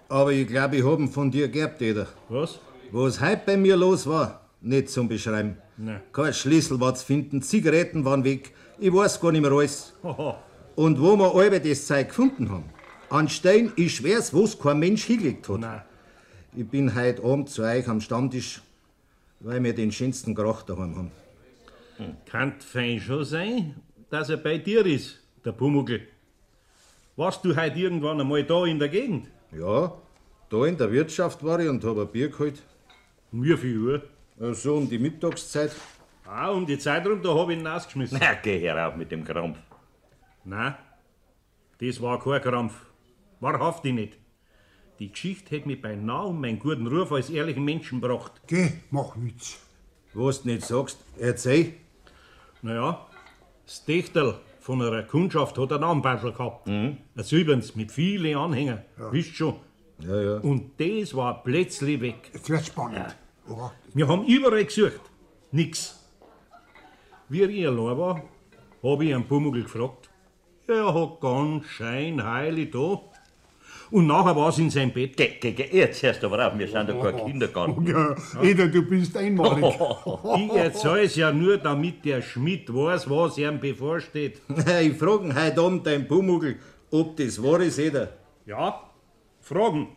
Aber 0.09 0.31
ich 0.31 0.47
glaube, 0.47 0.75
ich 0.75 0.83
hab 0.83 0.99
ihn 0.99 1.07
von 1.09 1.31
dir 1.31 1.47
geerbt, 1.47 1.81
Eder. 1.81 2.07
Was? 2.29 2.59
Was 2.91 3.19
heute 3.21 3.41
bei 3.45 3.57
mir 3.57 3.75
los 3.77 4.05
war, 4.05 4.41
nicht 4.61 4.89
zum 4.89 5.07
Beschreiben. 5.07 5.57
Nein. 5.77 6.01
Kein 6.11 6.33
Schlüssel 6.33 6.79
war 6.79 6.93
zu 6.93 7.05
finden, 7.05 7.41
Zigaretten 7.41 8.05
waren 8.05 8.23
weg, 8.23 8.51
ich 8.77 8.93
weiß 8.93 9.19
gar 9.19 9.31
nicht 9.31 9.41
mehr 9.41 9.51
alles. 9.51 9.93
Und 10.75 11.01
wo 11.01 11.15
wir 11.15 11.33
alle 11.35 11.59
das 11.59 11.87
Zeug 11.87 12.09
gefunden 12.09 12.49
haben, 12.51 12.65
an 13.09 13.29
Stein, 13.29 13.71
ich 13.75 13.95
schwör's, 13.95 14.33
wo's 14.33 14.59
kein 14.59 14.79
Mensch 14.79 15.05
hingelegt 15.05 15.47
hat. 15.49 15.59
Nein. 15.59 15.81
Ich 16.55 16.67
bin 16.67 16.93
heute 16.93 17.23
Abend 17.23 17.49
zu 17.49 17.63
euch 17.63 17.87
am 17.87 17.99
Stammtisch, 18.01 18.61
weil 19.43 19.63
wir 19.63 19.75
den 19.75 19.91
schönsten 19.91 20.33
Krach 20.33 20.63
daheim 20.63 20.95
haben. 20.95 21.11
Kann 22.25 22.59
fein 22.59 22.99
schon 22.99 23.23
sein, 23.23 23.75
dass 24.09 24.29
er 24.29 24.37
bei 24.37 24.57
dir 24.57 24.85
ist, 24.85 25.21
der 25.45 25.51
Pumuckl. 25.51 26.01
Warst 27.15 27.45
du 27.45 27.55
heute 27.55 27.77
irgendwann 27.79 28.19
einmal 28.19 28.43
da 28.43 28.65
in 28.65 28.79
der 28.79 28.89
Gegend? 28.89 29.29
Ja, 29.51 29.93
da 30.49 30.65
in 30.65 30.77
der 30.77 30.91
Wirtschaft 30.91 31.43
war 31.43 31.59
ich 31.59 31.69
und 31.69 31.83
hab 31.83 31.97
ein 31.97 32.07
Bier 32.07 32.29
geholt. 32.29 32.63
Um 33.31 33.43
wie 33.43 33.55
viel 33.57 33.77
Uhr? 33.77 34.01
Äh, 34.39 34.53
So 34.53 34.75
um 34.77 34.89
die 34.89 34.97
Mittagszeit. 34.97 35.71
Ah, 36.25 36.49
um 36.49 36.65
die 36.65 36.79
Zeit 36.79 37.05
rum, 37.05 37.21
da 37.21 37.35
hab 37.35 37.49
ich 37.49 37.57
ihn 37.59 37.67
rausgeschmissen. 37.67 38.17
Na, 38.19 38.33
geh 38.35 38.59
herauf 38.59 38.95
mit 38.95 39.11
dem 39.11 39.23
Krampf. 39.23 39.57
Nein, 40.45 40.75
das 41.79 42.01
war 42.01 42.19
kein 42.19 42.41
Krampf. 42.41 42.73
Wahrhaftig 43.39 43.93
nicht. 43.93 44.17
Die 44.99 45.11
Geschichte 45.11 45.55
hätte 45.55 45.67
mich 45.67 45.81
beinahe 45.81 46.27
um 46.27 46.39
meinen 46.39 46.59
guten 46.59 46.87
Ruf 46.87 47.11
als 47.11 47.29
ehrlichen 47.29 47.65
Menschen 47.65 47.99
gebracht. 47.99 48.33
Geh, 48.47 48.71
mach 48.91 49.15
Witz. 49.17 49.59
Was 50.13 50.43
du 50.43 50.49
nicht 50.49 50.65
sagst, 50.65 50.99
erzähl. 51.17 51.73
Naja, 52.61 53.05
das 53.65 53.83
Techtel 53.83 54.35
von 54.59 54.81
einer 54.81 55.03
Kundschaft 55.03 55.57
hat 55.57 55.73
einen 55.73 55.83
Armbeutel 55.83 56.31
gehabt. 56.31 56.67
Ein 56.67 56.99
silbernes 57.17 57.75
mit 57.75 57.91
vielen 57.91 58.37
Anhängern. 58.37 58.83
Wisst 59.11 59.35
schon. 59.35 59.55
Ja, 59.99 60.21
ja. 60.21 60.37
Und 60.37 60.79
das 60.79 61.15
war 61.15 61.43
plötzlich 61.43 61.99
weg. 61.99 62.29
Jetzt 62.33 62.49
wird's 62.49 62.67
spannend. 62.67 63.15
Oder? 63.47 63.73
Wir 63.93 64.07
haben 64.07 64.25
überall 64.25 64.63
gesucht. 64.63 65.01
Nix. 65.51 65.99
Wie 67.29 67.43
ich 67.43 67.67
allein 67.67 67.97
war, 67.97 68.23
habe 68.83 69.05
ich 69.05 69.13
einen 69.13 69.27
Pumuckl 69.27 69.63
gefragt. 69.63 70.09
Er 70.67 70.93
hat 70.93 71.19
ganz 71.19 71.65
scheinheilig 71.65 72.71
da. 72.71 73.01
Und 73.93 74.07
nachher 74.07 74.35
war 74.35 74.49
es 74.49 74.57
in 74.57 74.71
sein 74.71 74.91
Bett. 74.91 75.15
Ge 75.15 75.35
ge 75.39 75.51
ge 75.51 75.67
jetzt 75.71 76.01
hörst 76.01 76.23
du 76.23 76.25
aber 76.25 76.47
auf, 76.47 76.57
wir 76.57 76.67
sind 76.67 76.89
doch 76.89 76.99
kein 76.99 77.27
Kindergarten. 77.27 77.85
Ja, 77.85 78.15
Eder, 78.41 78.67
du 78.67 78.81
bist 78.81 79.15
einmalig. 79.15 79.63
Ich 80.35 80.51
erzähl's 80.55 81.15
ja 81.15 81.31
nur, 81.31 81.59
damit 81.59 82.03
der 82.03 82.23
Schmidt 82.23 82.73
weiß, 82.73 83.07
was 83.07 83.37
ihm 83.37 83.59
bevorsteht. 83.59 84.41
Ich 84.81 84.97
frage 84.97 85.35
heute 85.35 85.61
Abend 85.61 85.85
dein 85.85 86.07
Pumuckl, 86.07 86.55
ob 86.89 87.17
das 87.17 87.41
wahr 87.43 87.59
ist, 87.59 87.77
Eder. 87.77 88.13
Ja, 88.47 88.81
fragen. 89.41 89.89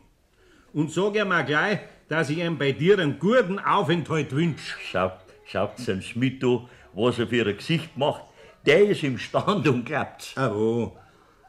Und 0.75 0.93
sag 0.93 1.17
ihm 1.17 1.33
auch 1.33 1.47
gleich, 1.47 1.79
dass 2.11 2.29
ich 2.29 2.37
ihm 2.37 2.59
bei 2.59 2.73
dir 2.73 2.99
einen 2.99 3.19
guten 3.19 3.59
Aufenthalt 3.59 4.31
wünsch. 4.33 4.77
Schaut, 4.91 5.21
schaut 5.47 5.89
dem 5.89 6.03
Schmidt 6.03 6.45
an, 6.45 6.69
was 6.93 7.19
er 7.19 7.29
für 7.29 7.47
ein 7.47 7.57
Gesicht 7.57 7.97
macht. 7.97 8.25
Der 8.67 8.91
ist 8.91 9.03
im 9.05 9.17
Stand 9.17 9.67
und 9.67 9.87
glaubt's. 9.87 10.35
Ah, 10.37 10.51
wo. 10.53 10.93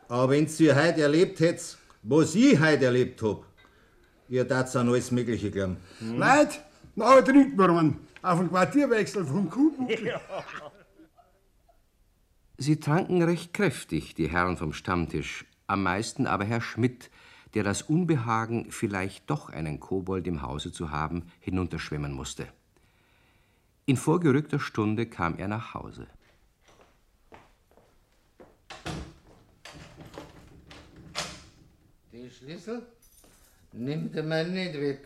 Aber 0.08 0.30
wenn's 0.30 0.58
ihr 0.62 0.74
heute 0.74 1.02
erlebt 1.02 1.42
hättet, 1.42 1.78
was 2.10 2.36
ich 2.36 2.60
heute 2.60 2.86
erlebt 2.86 3.22
hab, 3.22 3.46
ihr 4.30 4.46
dacht's 4.46 4.76
an 4.76 4.90
alles 4.90 5.12
Mögliche 5.12 5.52
glauben. 5.52 5.78
Leute, 6.00 6.60
nachher 6.96 7.26
trinken 7.26 7.58
wir 7.58 7.70
einen 7.70 8.00
auf 8.22 8.40
den 8.40 8.50
Quartierwechsel 8.50 9.26
vom 9.26 9.50
Kuhbuckel. 9.50 10.20
Sie 12.58 12.80
tranken 12.80 13.22
recht 13.22 13.54
kräftig, 13.54 14.16
die 14.16 14.30
Herren 14.30 14.58
vom 14.58 14.74
Stammtisch, 14.74 15.46
am 15.68 15.84
meisten 15.84 16.26
aber 16.26 16.46
Herr 16.46 16.62
Schmidt, 16.62 17.12
der 17.54 17.64
das 17.64 17.84
Unbehagen, 17.84 18.72
vielleicht 18.72 19.30
doch 19.30 19.50
einen 19.50 19.80
Kobold 19.80 20.28
im 20.28 20.42
Hause 20.42 20.72
zu 20.72 20.90
haben, 20.90 21.24
hinunterschwemmen 21.40 22.14
musste. 22.14 22.48
In 23.86 23.96
vorgerückter 23.96 24.60
Stunde 24.60 25.06
kam 25.06 25.38
er 25.38 25.48
nach 25.48 25.74
Hause. 25.74 26.08
Schlüssel 32.48 32.82
nimmt 33.74 34.16
er 34.16 34.24
mir 34.24 34.46
nicht 34.46 34.74
weg, 34.80 35.06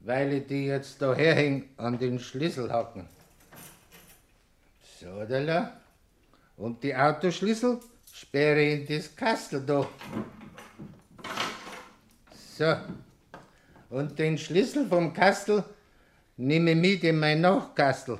weil 0.00 0.34
ich 0.34 0.46
die 0.46 0.66
jetzt 0.66 1.00
da 1.00 1.14
herhäng 1.14 1.70
an 1.78 1.98
den 1.98 2.18
Schlüsselhaken. 2.18 3.08
So, 5.00 5.24
da. 5.24 5.80
Und 6.58 6.82
die 6.82 6.94
Autoschlüssel 6.94 7.80
sperre 8.12 8.62
in 8.62 8.86
das 8.86 9.16
Kastel 9.16 9.62
da. 9.64 9.88
So. 12.58 12.76
Und 13.88 14.18
den 14.18 14.36
Schlüssel 14.36 14.86
vom 14.86 15.14
Kastel 15.14 15.64
nehme 16.36 16.72
ich 16.72 16.76
mit 16.76 17.04
in 17.04 17.18
mein 17.18 17.40
Nachkastel. 17.40 18.18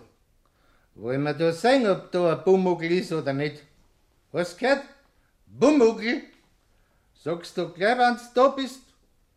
Wollen 0.94 1.22
wir 1.22 1.34
da 1.34 1.52
sehen, 1.52 1.86
ob 1.86 2.10
da 2.10 2.38
ein 2.38 2.44
Bumuggel 2.44 2.92
ist 2.92 3.12
oder 3.12 3.34
nicht? 3.34 3.62
Hast 4.32 4.54
du 4.54 4.60
gehört? 4.60 4.84
Bumuggel? 5.44 6.22
Sagst 7.24 7.56
du 7.56 7.68
gleich, 7.68 7.96
wenn 7.98 8.16
du 8.16 8.22
da 8.34 8.48
bist? 8.48 8.82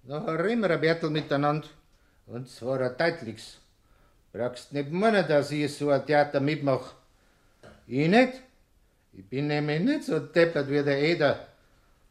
Nachher 0.03 0.43
reden 0.43 0.61
wir 0.61 0.71
ein 0.71 0.81
Bertel 0.81 1.11
miteinander. 1.11 1.67
Und 2.25 2.49
zwar 2.49 2.81
ein 2.81 2.97
deutliches. 2.97 3.59
Brauchst 4.33 4.73
nicht 4.73 4.91
meinen, 4.91 5.27
dass 5.27 5.51
ich 5.51 5.77
so 5.77 5.91
ein 5.91 6.03
Theater 6.03 6.39
mitmache. 6.39 6.95
Ich 7.85 8.07
nicht. 8.07 8.41
Ich 9.13 9.29
bin 9.29 9.47
nämlich 9.47 9.81
nicht 9.81 10.03
so 10.03 10.19
deppert 10.19 10.67
wie 10.67 10.83
der 10.83 10.99
Eder. 10.99 11.47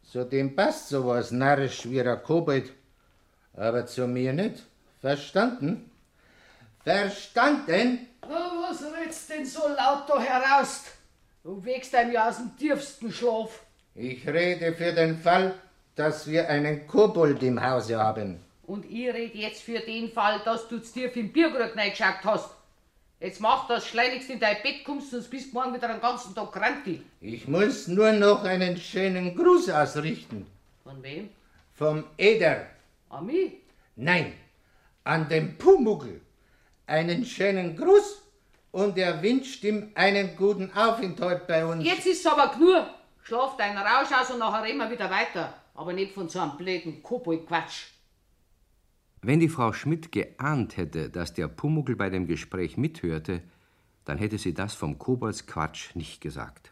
Zu 0.04 0.24
dem 0.24 0.54
passt 0.54 0.90
sowas 0.90 1.32
narrisch 1.32 1.90
wie 1.90 2.00
ein 2.00 2.22
Kobold. 2.22 2.72
Aber 3.54 3.84
zu 3.84 4.06
mir 4.06 4.32
nicht. 4.32 4.62
Verstanden? 5.00 5.90
Verstanden? 6.84 8.06
Na, 8.22 8.52
was 8.62 8.80
redst 8.94 9.28
denn 9.28 9.44
so 9.44 9.66
laut 9.66 10.08
da 10.08 10.20
heraus? 10.20 10.84
Du 11.42 11.64
wächst 11.64 11.92
einem 11.96 12.12
ja 12.12 12.28
aus 12.28 12.36
dem 12.36 12.56
tiefsten 12.56 13.10
Schlaf. 13.10 13.64
Ich 13.96 14.26
rede 14.26 14.72
für 14.72 14.92
den 14.92 15.18
Fall, 15.18 15.54
dass 15.96 16.26
wir 16.26 16.48
einen 16.48 16.86
Kobold 16.86 17.42
im 17.42 17.62
Hause 17.62 17.98
haben. 17.98 18.40
Und 18.66 18.84
ich 18.90 19.12
red 19.12 19.34
jetzt 19.34 19.62
für 19.62 19.80
den 19.80 20.10
Fall, 20.10 20.40
dass 20.44 20.68
du 20.68 20.78
zu 20.78 20.92
tief 20.92 21.16
im 21.16 21.32
Bierkrug 21.32 21.76
reingeschaut 21.76 22.24
hast. 22.24 22.50
Jetzt 23.20 23.40
mach 23.40 23.68
das 23.68 23.86
schleunigst 23.86 24.28
in 24.30 24.40
dein 24.40 24.56
Bett 24.62 24.84
kommst, 24.84 25.10
sonst 25.10 25.30
bist 25.30 25.50
du 25.50 25.54
morgen 25.54 25.74
wieder 25.74 25.88
den 25.88 26.00
ganzen 26.00 26.34
Tag 26.34 26.52
krank. 26.52 26.84
Ich 27.20 27.48
muss 27.48 27.88
nur 27.88 28.12
noch 28.12 28.44
einen 28.44 28.76
schönen 28.76 29.36
Gruß 29.36 29.70
ausrichten. 29.70 30.46
Von 30.82 31.02
wem? 31.02 31.30
Vom 31.74 32.04
Eder. 32.18 32.66
An 33.08 33.26
mich? 33.26 33.52
Nein, 33.96 34.32
an 35.04 35.28
den 35.28 35.56
Pumuckl. 35.56 36.20
Einen 36.86 37.24
schönen 37.24 37.76
Gruß 37.76 38.22
und 38.72 38.98
er 38.98 39.22
wünscht 39.22 39.64
ihm 39.64 39.92
einen 39.94 40.36
guten 40.36 40.70
Aufenthalt 40.76 41.46
bei 41.46 41.64
uns. 41.64 41.84
Jetzt 41.84 42.06
ist's 42.06 42.26
aber 42.26 42.48
genug. 42.54 42.86
Schlaf 43.22 43.56
deinen 43.56 43.78
Rausch 43.78 44.12
aus 44.12 44.30
und 44.30 44.40
nachher 44.40 44.64
reden 44.64 44.78
wir 44.78 44.90
wieder 44.90 45.08
weiter. 45.08 45.54
Aber 45.74 45.92
nicht 45.92 46.12
von 46.12 46.28
so 46.28 46.40
einem 46.40 46.56
blöden 46.56 47.02
Kobold-Quatsch. 47.02 47.90
Wenn 49.22 49.40
die 49.40 49.48
Frau 49.48 49.72
Schmidt 49.72 50.12
geahnt 50.12 50.76
hätte, 50.76 51.10
dass 51.10 51.34
der 51.34 51.48
Pumuckl 51.48 51.96
bei 51.96 52.10
dem 52.10 52.26
Gespräch 52.26 52.76
mithörte, 52.76 53.42
dann 54.04 54.18
hätte 54.18 54.38
sie 54.38 54.54
das 54.54 54.74
vom 54.74 54.98
Koboldsquatsch 54.98 55.96
nicht 55.96 56.20
gesagt. 56.20 56.70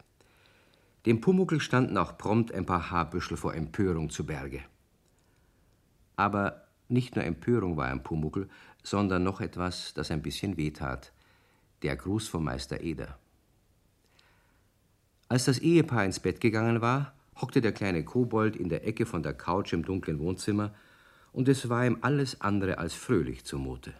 Dem 1.07 1.21
Pumuckl 1.21 1.61
standen 1.61 1.97
auch 1.97 2.17
prompt 2.17 2.53
ein 2.53 2.67
paar 2.67 2.91
Haarbüschel 2.91 3.37
vor 3.37 3.55
Empörung 3.55 4.11
zu 4.11 4.25
Berge. 4.25 4.63
Aber 6.17 6.69
nicht 6.89 7.17
nur 7.17 7.25
Empörung 7.25 7.77
war 7.77 7.91
im 7.91 8.03
Pumuckl, 8.03 8.49
sondern 8.83 9.25
noch 9.25 9.41
etwas, 9.41 9.95
das 9.95 10.11
ein 10.11 10.23
bisschen 10.23 10.57
wehtat. 10.57 11.13
Der 11.83 11.97
Gruß 11.97 12.29
vom 12.29 12.45
Meister 12.45 12.81
Eder. 12.81 13.19
Als 15.29 15.47
das 15.47 15.59
Ehepaar 15.59 16.05
ins 16.05 16.21
Bett 16.21 16.41
gegangen 16.41 16.83
war, 16.83 17.15
hockte 17.41 17.61
der 17.61 17.73
kleine 17.73 18.05
Kobold 18.05 18.57
in 18.57 18.69
der 18.69 18.87
Ecke 18.87 19.07
von 19.07 19.23
der 19.23 19.35
Couch 19.35 19.73
im 19.73 19.85
dunklen 19.85 20.19
Wohnzimmer, 20.19 20.75
und 21.33 21.49
es 21.49 21.69
war 21.69 21.87
ihm 21.87 21.99
alles 22.03 22.41
andere 22.41 22.79
als 22.79 22.95
fröhlich 22.95 23.45
zumute. 23.45 23.95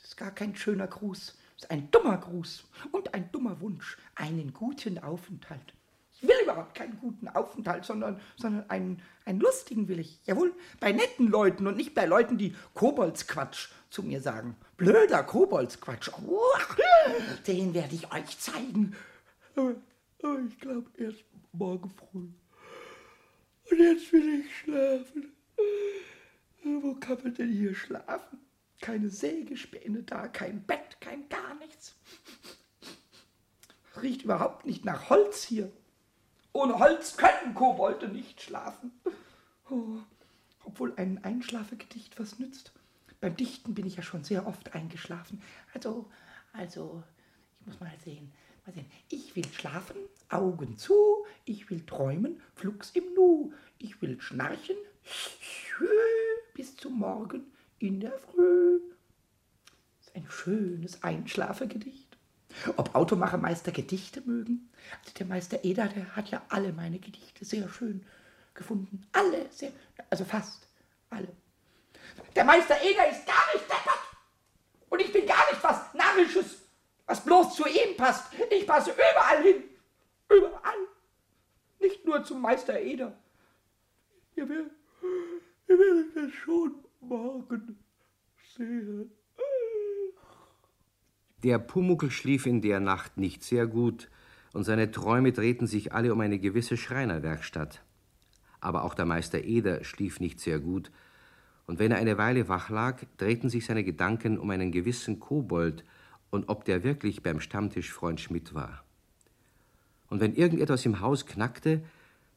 Das 0.00 0.08
ist 0.08 0.16
gar 0.16 0.30
kein 0.30 0.56
schöner 0.56 0.86
Gruß. 0.86 1.36
Das 1.56 1.64
ist 1.64 1.70
ein 1.70 1.90
dummer 1.90 2.16
Gruß 2.16 2.64
und 2.92 3.14
ein 3.14 3.30
dummer 3.30 3.60
Wunsch. 3.60 3.98
Einen 4.14 4.52
guten 4.52 4.98
Aufenthalt. 4.98 5.74
Ich 6.14 6.22
will 6.22 6.36
überhaupt 6.42 6.74
keinen 6.74 6.98
guten 6.98 7.28
Aufenthalt, 7.28 7.84
sondern, 7.84 8.20
sondern 8.36 8.70
einen, 8.70 9.02
einen 9.24 9.40
lustigen 9.40 9.88
will 9.88 9.98
ich. 9.98 10.20
Jawohl, 10.24 10.54
bei 10.80 10.92
netten 10.92 11.28
Leuten 11.28 11.66
und 11.66 11.76
nicht 11.76 11.94
bei 11.94 12.06
Leuten, 12.06 12.38
die 12.38 12.54
Koboldsquatsch 12.74 13.68
zu 13.90 14.02
mir 14.02 14.20
sagen. 14.20 14.56
Blöder 14.76 15.24
Koboldsquatsch. 15.24 16.10
Uah, 16.26 16.76
den 17.46 17.74
werde 17.74 17.94
ich 17.94 18.12
euch 18.12 18.38
zeigen. 18.38 18.94
Aber, 19.56 19.74
aber 20.22 20.38
ich 20.48 20.58
glaube 20.58 20.90
erst 20.96 21.24
morgen 21.52 21.90
früh. 21.90 22.28
Und 23.72 23.78
jetzt 23.78 24.12
will 24.12 24.40
ich 24.40 24.58
schlafen. 24.58 25.32
Wo 26.62 26.94
kann 26.96 27.18
man 27.22 27.32
denn 27.32 27.50
hier 27.50 27.74
schlafen? 27.74 28.38
Keine 28.82 29.08
Sägespäne 29.08 30.02
da, 30.02 30.28
kein 30.28 30.62
Bett, 30.64 31.00
kein 31.00 31.26
gar 31.30 31.54
nichts. 31.54 31.94
Riecht 34.02 34.24
überhaupt 34.24 34.66
nicht 34.66 34.84
nach 34.84 35.08
Holz 35.08 35.44
hier. 35.44 35.72
Ohne 36.52 36.78
Holz 36.78 37.16
können 37.16 37.54
Kobolde 37.54 38.08
nicht 38.08 38.42
schlafen. 38.42 38.92
Oh, 39.70 40.00
obwohl 40.64 40.92
ein 40.96 41.24
Einschlafegedicht 41.24 42.20
was 42.20 42.38
nützt. 42.38 42.72
Beim 43.22 43.36
Dichten 43.36 43.74
bin 43.74 43.86
ich 43.86 43.96
ja 43.96 44.02
schon 44.02 44.22
sehr 44.22 44.46
oft 44.46 44.74
eingeschlafen. 44.74 45.40
Also, 45.72 46.10
also, 46.52 47.02
ich 47.60 47.66
muss 47.68 47.80
mal 47.80 47.90
sehen. 48.04 48.34
Mal 48.66 48.74
sehen. 48.74 48.90
Ich 49.08 49.34
will 49.34 49.46
schlafen, 49.50 49.96
Augen 50.32 50.78
zu. 50.78 51.24
Ich 51.44 51.70
will 51.70 51.84
träumen, 51.84 52.40
flugs 52.54 52.90
im 52.90 53.14
Nu. 53.14 53.52
Ich 53.78 54.00
will 54.00 54.20
schnarchen, 54.20 54.76
bis 56.54 56.76
zum 56.76 56.98
Morgen 56.98 57.52
in 57.78 58.00
der 58.00 58.18
Früh. 58.18 58.80
Das 59.98 60.08
ist 60.08 60.16
ein 60.16 60.26
schönes 60.30 61.02
Einschlafegedicht. 61.02 62.16
Ob 62.76 62.94
Automachermeister 62.94 63.72
Gedichte 63.72 64.22
mögen? 64.24 64.70
Also 65.00 65.14
der 65.18 65.26
Meister 65.26 65.64
Eder, 65.64 65.88
der 65.88 66.14
hat 66.14 66.30
ja 66.30 66.42
alle 66.48 66.72
meine 66.72 66.98
Gedichte 66.98 67.44
sehr 67.44 67.68
schön 67.68 68.04
gefunden. 68.54 69.06
Alle, 69.12 69.46
sehr, 69.50 69.72
also 70.10 70.24
fast 70.24 70.68
alle. 71.10 71.28
Der 72.36 72.44
Meister 72.44 72.76
Eder 72.82 73.10
ist 73.10 73.26
gar 73.26 73.54
nicht 73.54 73.64
deppert. 73.64 73.98
Und 74.90 75.00
ich 75.00 75.12
bin 75.12 75.26
gar 75.26 75.50
nicht 75.50 75.62
was 75.64 75.94
Narrisches, 75.94 76.58
was 77.06 77.24
bloß 77.24 77.56
zu 77.56 77.66
ihm 77.66 77.96
passt. 77.96 78.26
Ich 78.50 78.66
passe 78.66 78.90
überall 78.90 79.42
hin. 79.42 79.64
Überall. 80.36 80.88
Nicht 81.80 82.04
nur 82.04 82.24
zum 82.24 82.40
Meister 82.40 82.80
Eder. 82.80 83.16
Ihr 84.36 84.48
werdet, 84.48 84.72
ihr 85.68 85.78
werdet 85.78 86.16
das 86.16 86.32
schon 86.32 86.74
morgen 87.00 87.78
sehen. 88.56 89.10
Der 91.42 91.58
Pumuckl 91.58 92.10
schlief 92.10 92.46
in 92.46 92.62
der 92.62 92.78
Nacht 92.78 93.18
nicht 93.18 93.42
sehr 93.42 93.66
gut, 93.66 94.08
und 94.52 94.64
seine 94.64 94.90
Träume 94.90 95.32
drehten 95.32 95.66
sich 95.66 95.92
alle 95.92 96.12
um 96.12 96.20
eine 96.20 96.38
gewisse 96.38 96.76
Schreinerwerkstatt. 96.76 97.82
Aber 98.60 98.84
auch 98.84 98.94
der 98.94 99.06
Meister 99.06 99.42
Eder 99.42 99.82
schlief 99.82 100.20
nicht 100.20 100.38
sehr 100.38 100.60
gut, 100.60 100.92
und 101.66 101.78
wenn 101.78 101.90
er 101.90 101.98
eine 101.98 102.18
Weile 102.18 102.48
wach 102.48 102.70
lag, 102.70 103.02
drehten 103.16 103.48
sich 103.48 103.66
seine 103.66 103.82
Gedanken 103.82 104.38
um 104.38 104.50
einen 104.50 104.72
gewissen 104.72 105.20
Kobold 105.20 105.84
und 106.30 106.48
ob 106.48 106.64
der 106.64 106.84
wirklich 106.84 107.22
beim 107.22 107.40
Stammtisch 107.40 107.92
Freund 107.92 108.20
Schmidt 108.20 108.54
war. 108.54 108.84
Und 110.12 110.20
wenn 110.20 110.34
irgendetwas 110.34 110.84
im 110.84 111.00
Haus 111.00 111.24
knackte, 111.24 111.80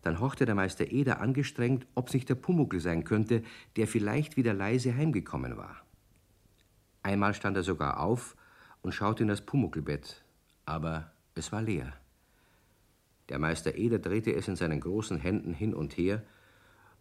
Dann 0.06 0.20
horchte 0.20 0.46
der 0.46 0.54
Meister 0.54 0.92
Eder 0.92 1.20
angestrengt, 1.20 1.88
ob's 1.96 2.14
nicht 2.14 2.30
der 2.30 2.36
Pumuckl 2.36 2.80
sein 2.80 3.06
könnte, 3.06 3.42
der 3.76 3.88
vielleicht 3.88 4.38
wieder 4.38 4.54
leise 4.54 4.96
heimgekommen 4.96 5.58
war. 5.58 5.78
Einmal 7.02 7.34
stand 7.34 7.58
er 7.58 7.64
sogar 7.64 8.00
auf 8.00 8.36
und 8.84 8.92
schaute 8.92 9.24
in 9.24 9.30
das 9.30 9.42
Pumuckelbett, 9.42 10.24
aber 10.68 11.12
es 11.34 11.52
war 11.52 11.64
leer. 11.64 11.92
Der 13.30 13.40
Meister 13.40 13.74
Eder 13.74 13.98
drehte 13.98 14.32
es 14.36 14.48
in 14.48 14.56
seinen 14.56 14.80
großen 14.80 15.18
Händen 15.18 15.56
hin 15.56 15.74
und 15.74 15.98
her 15.98 16.22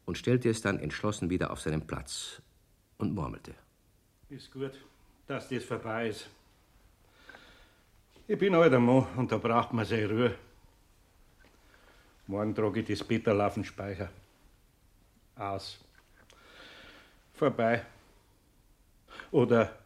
und 0.07 0.16
stellte 0.16 0.49
es 0.49 0.62
dann 0.62 0.78
entschlossen 0.78 1.28
wieder 1.28 1.50
auf 1.50 1.61
seinen 1.61 1.87
Platz 1.87 2.40
und 2.97 3.14
murmelte. 3.14 3.54
Ist 4.31 4.50
gut, 4.50 4.73
dass 5.26 5.50
das 5.50 5.62
vorbei 5.64 6.09
ist. 6.09 6.26
Ich 8.26 8.38
bin 8.38 8.54
alter 8.54 8.81
Mann 8.81 9.07
und 9.19 9.31
da 9.31 9.37
braucht 9.37 9.75
man 9.75 9.85
seine 9.85 10.09
Ruhe. 10.09 10.35
Morgen 12.26 12.54
trage 12.54 12.81
ich 12.81 12.87
das 12.87 13.07
Betterl 13.07 13.40
auf 13.40 13.54
den 13.54 13.64
Speicher. 13.64 14.11
Aus. 15.37 15.78
Vorbei. 17.35 17.85
Oder, 19.31 19.78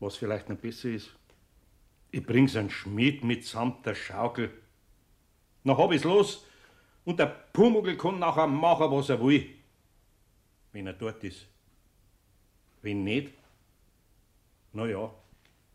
was 0.00 0.16
vielleicht 0.16 0.48
noch 0.48 0.56
besser 0.56 0.90
ist, 0.90 1.10
ich 2.10 2.24
bring's 2.24 2.56
an 2.56 2.70
Schmied 2.70 3.24
mitsamt 3.24 3.86
der 3.86 3.94
Schaukel. 3.94 4.50
Noch 5.64 5.78
hab 5.78 5.92
ich's 5.92 6.04
los 6.04 6.44
und 7.04 7.18
der 7.18 7.26
Pumuckl 7.26 7.96
kann 7.96 8.18
nachher 8.18 8.46
machen, 8.46 8.90
was 8.90 9.08
er 9.08 9.22
will. 9.22 9.48
Wenn 10.72 10.86
er 10.86 10.92
dort 10.92 11.22
ist. 11.24 11.46
Wenn 12.82 13.04
nicht, 13.04 13.32
na 14.72 14.86
ja, 14.86 15.10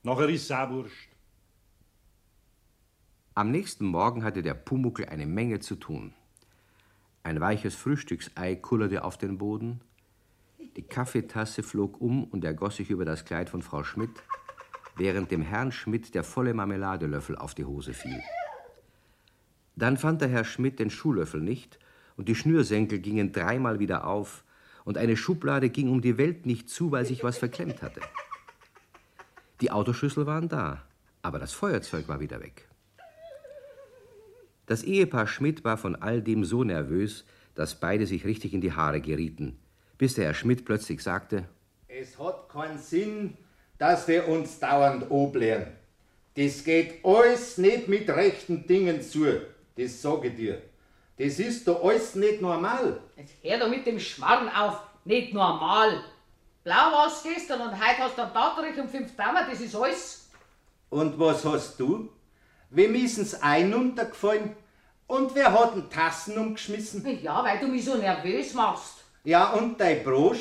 nachher 0.03 0.29
ist's 0.29 0.51
auch 0.51 0.69
wurscht. 0.69 1.12
Am 3.35 3.49
nächsten 3.49 3.87
Morgen 3.87 4.23
hatte 4.23 4.43
der 4.43 4.53
Pumuckl 4.53 5.05
eine 5.05 5.25
Menge 5.25 5.59
zu 5.59 5.75
tun. 5.75 6.13
Ein 7.23 7.41
weiches 7.41 7.73
Frühstücksei 7.73 8.55
kullerte 8.55 9.03
auf 9.03 9.17
den 9.17 9.39
Boden, 9.39 9.81
die 10.75 10.83
Kaffeetasse 10.83 11.63
flog 11.63 11.99
um 11.99 12.25
und 12.25 12.45
ergoss 12.45 12.75
sich 12.75 12.91
über 12.91 13.05
das 13.05 13.25
Kleid 13.25 13.49
von 13.49 13.63
Frau 13.63 13.83
Schmidt, 13.83 14.11
während 14.97 15.31
dem 15.31 15.41
Herrn 15.41 15.71
Schmidt 15.71 16.13
der 16.13 16.23
volle 16.23 16.53
Marmeladelöffel 16.53 17.35
auf 17.35 17.55
die 17.55 17.65
Hose 17.65 17.93
fiel. 17.93 18.21
Dann 19.75 19.97
fand 19.97 20.21
der 20.21 20.29
Herr 20.29 20.45
Schmidt 20.45 20.77
den 20.77 20.91
Schuhlöffel 20.91 21.41
nicht, 21.41 21.79
und 22.17 22.29
die 22.29 22.35
Schnürsenkel 22.35 22.99
gingen 22.99 23.31
dreimal 23.31 23.79
wieder 23.79 24.05
auf, 24.05 24.43
und 24.85 24.95
eine 24.95 25.17
Schublade 25.17 25.71
ging 25.71 25.89
um 25.89 26.01
die 26.01 26.19
Welt 26.19 26.45
nicht 26.45 26.69
zu, 26.69 26.91
weil 26.91 27.05
sich 27.05 27.23
was 27.23 27.39
verklemmt 27.39 27.81
hatte. 27.81 28.01
Die 29.59 29.71
Autoschlüssel 29.71 30.27
waren 30.27 30.49
da, 30.49 30.83
aber 31.23 31.39
das 31.39 31.53
Feuerzeug 31.53 32.07
war 32.07 32.19
wieder 32.19 32.39
weg. 32.39 32.67
Das 34.65 34.83
Ehepaar 34.83 35.27
Schmidt 35.27 35.63
war 35.63 35.77
von 35.77 35.95
all 35.95 36.21
dem 36.21 36.45
so 36.45 36.63
nervös, 36.63 37.25
dass 37.53 37.79
beide 37.79 38.07
sich 38.07 38.25
richtig 38.25 38.53
in 38.53 38.61
die 38.61 38.71
Haare 38.71 39.01
gerieten, 39.01 39.59
bis 39.97 40.15
der 40.15 40.25
Herr 40.25 40.33
Schmidt 40.33 40.63
plötzlich 40.63 41.03
sagte: 41.03 41.49
Es 41.87 42.17
hat 42.17 42.47
keinen 42.49 42.77
Sinn, 42.77 43.37
dass 43.77 44.07
wir 44.07 44.27
uns 44.27 44.59
dauernd 44.59 45.11
oblehren. 45.11 45.67
Das 46.35 46.63
geht 46.63 47.03
alles 47.03 47.57
nicht 47.57 47.87
mit 47.87 48.09
rechten 48.09 48.65
Dingen 48.65 49.01
zu, 49.01 49.25
das 49.75 50.01
sage 50.01 50.29
ich 50.29 50.35
dir. 50.35 50.61
Das 51.17 51.37
ist 51.37 51.67
doch 51.67 51.83
alles 51.83 52.15
nicht 52.15 52.41
normal. 52.41 52.99
Jetzt 53.15 53.33
hör 53.43 53.59
doch 53.59 53.69
mit 53.69 53.85
dem 53.85 53.99
Schmarrn 53.99 54.49
auf, 54.49 54.79
nicht 55.05 55.33
normal. 55.33 56.03
Blau 56.63 56.91
warst 56.91 57.23
gestern 57.23 57.61
und 57.61 57.73
heute 57.73 57.99
hast 57.99 58.17
du 58.17 58.21
einen 58.23 58.33
Tauterich 58.33 58.79
um 58.79 58.87
fünf 58.87 59.15
Daumen, 59.15 59.45
das 59.47 59.59
ist 59.59 59.75
alles. 59.75 60.29
Und 60.89 61.19
was 61.19 61.43
hast 61.43 61.79
du? 61.79 62.09
Wem 62.75 62.95
issen's 62.95 63.35
ein 63.35 63.71
untergefallen? 63.71 64.55
Und 65.05 65.35
wer 65.35 65.51
hat 65.51 65.75
den 65.75 65.87
Tassen 65.91 66.35
umgeschmissen? 66.39 67.05
Ja, 67.21 67.43
weil 67.43 67.59
du 67.59 67.67
mich 67.67 67.85
so 67.85 67.95
nervös 67.95 68.51
machst. 68.55 69.03
Ja, 69.23 69.51
und 69.51 69.79
dein 69.79 70.03
Brosch? 70.03 70.39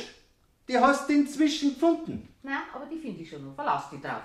Die 0.66 0.78
hast 0.78 1.10
du 1.10 1.12
inzwischen 1.12 1.75
gefunden. 1.75 2.34
Nein, 2.42 2.62
aber 2.75 2.86
die 2.86 2.97
finde 2.97 3.21
ich 3.23 3.28
schon 3.28 3.47
noch. 3.47 3.54
Verlass 3.54 3.90
dich 3.90 4.00
drauf. 4.00 4.23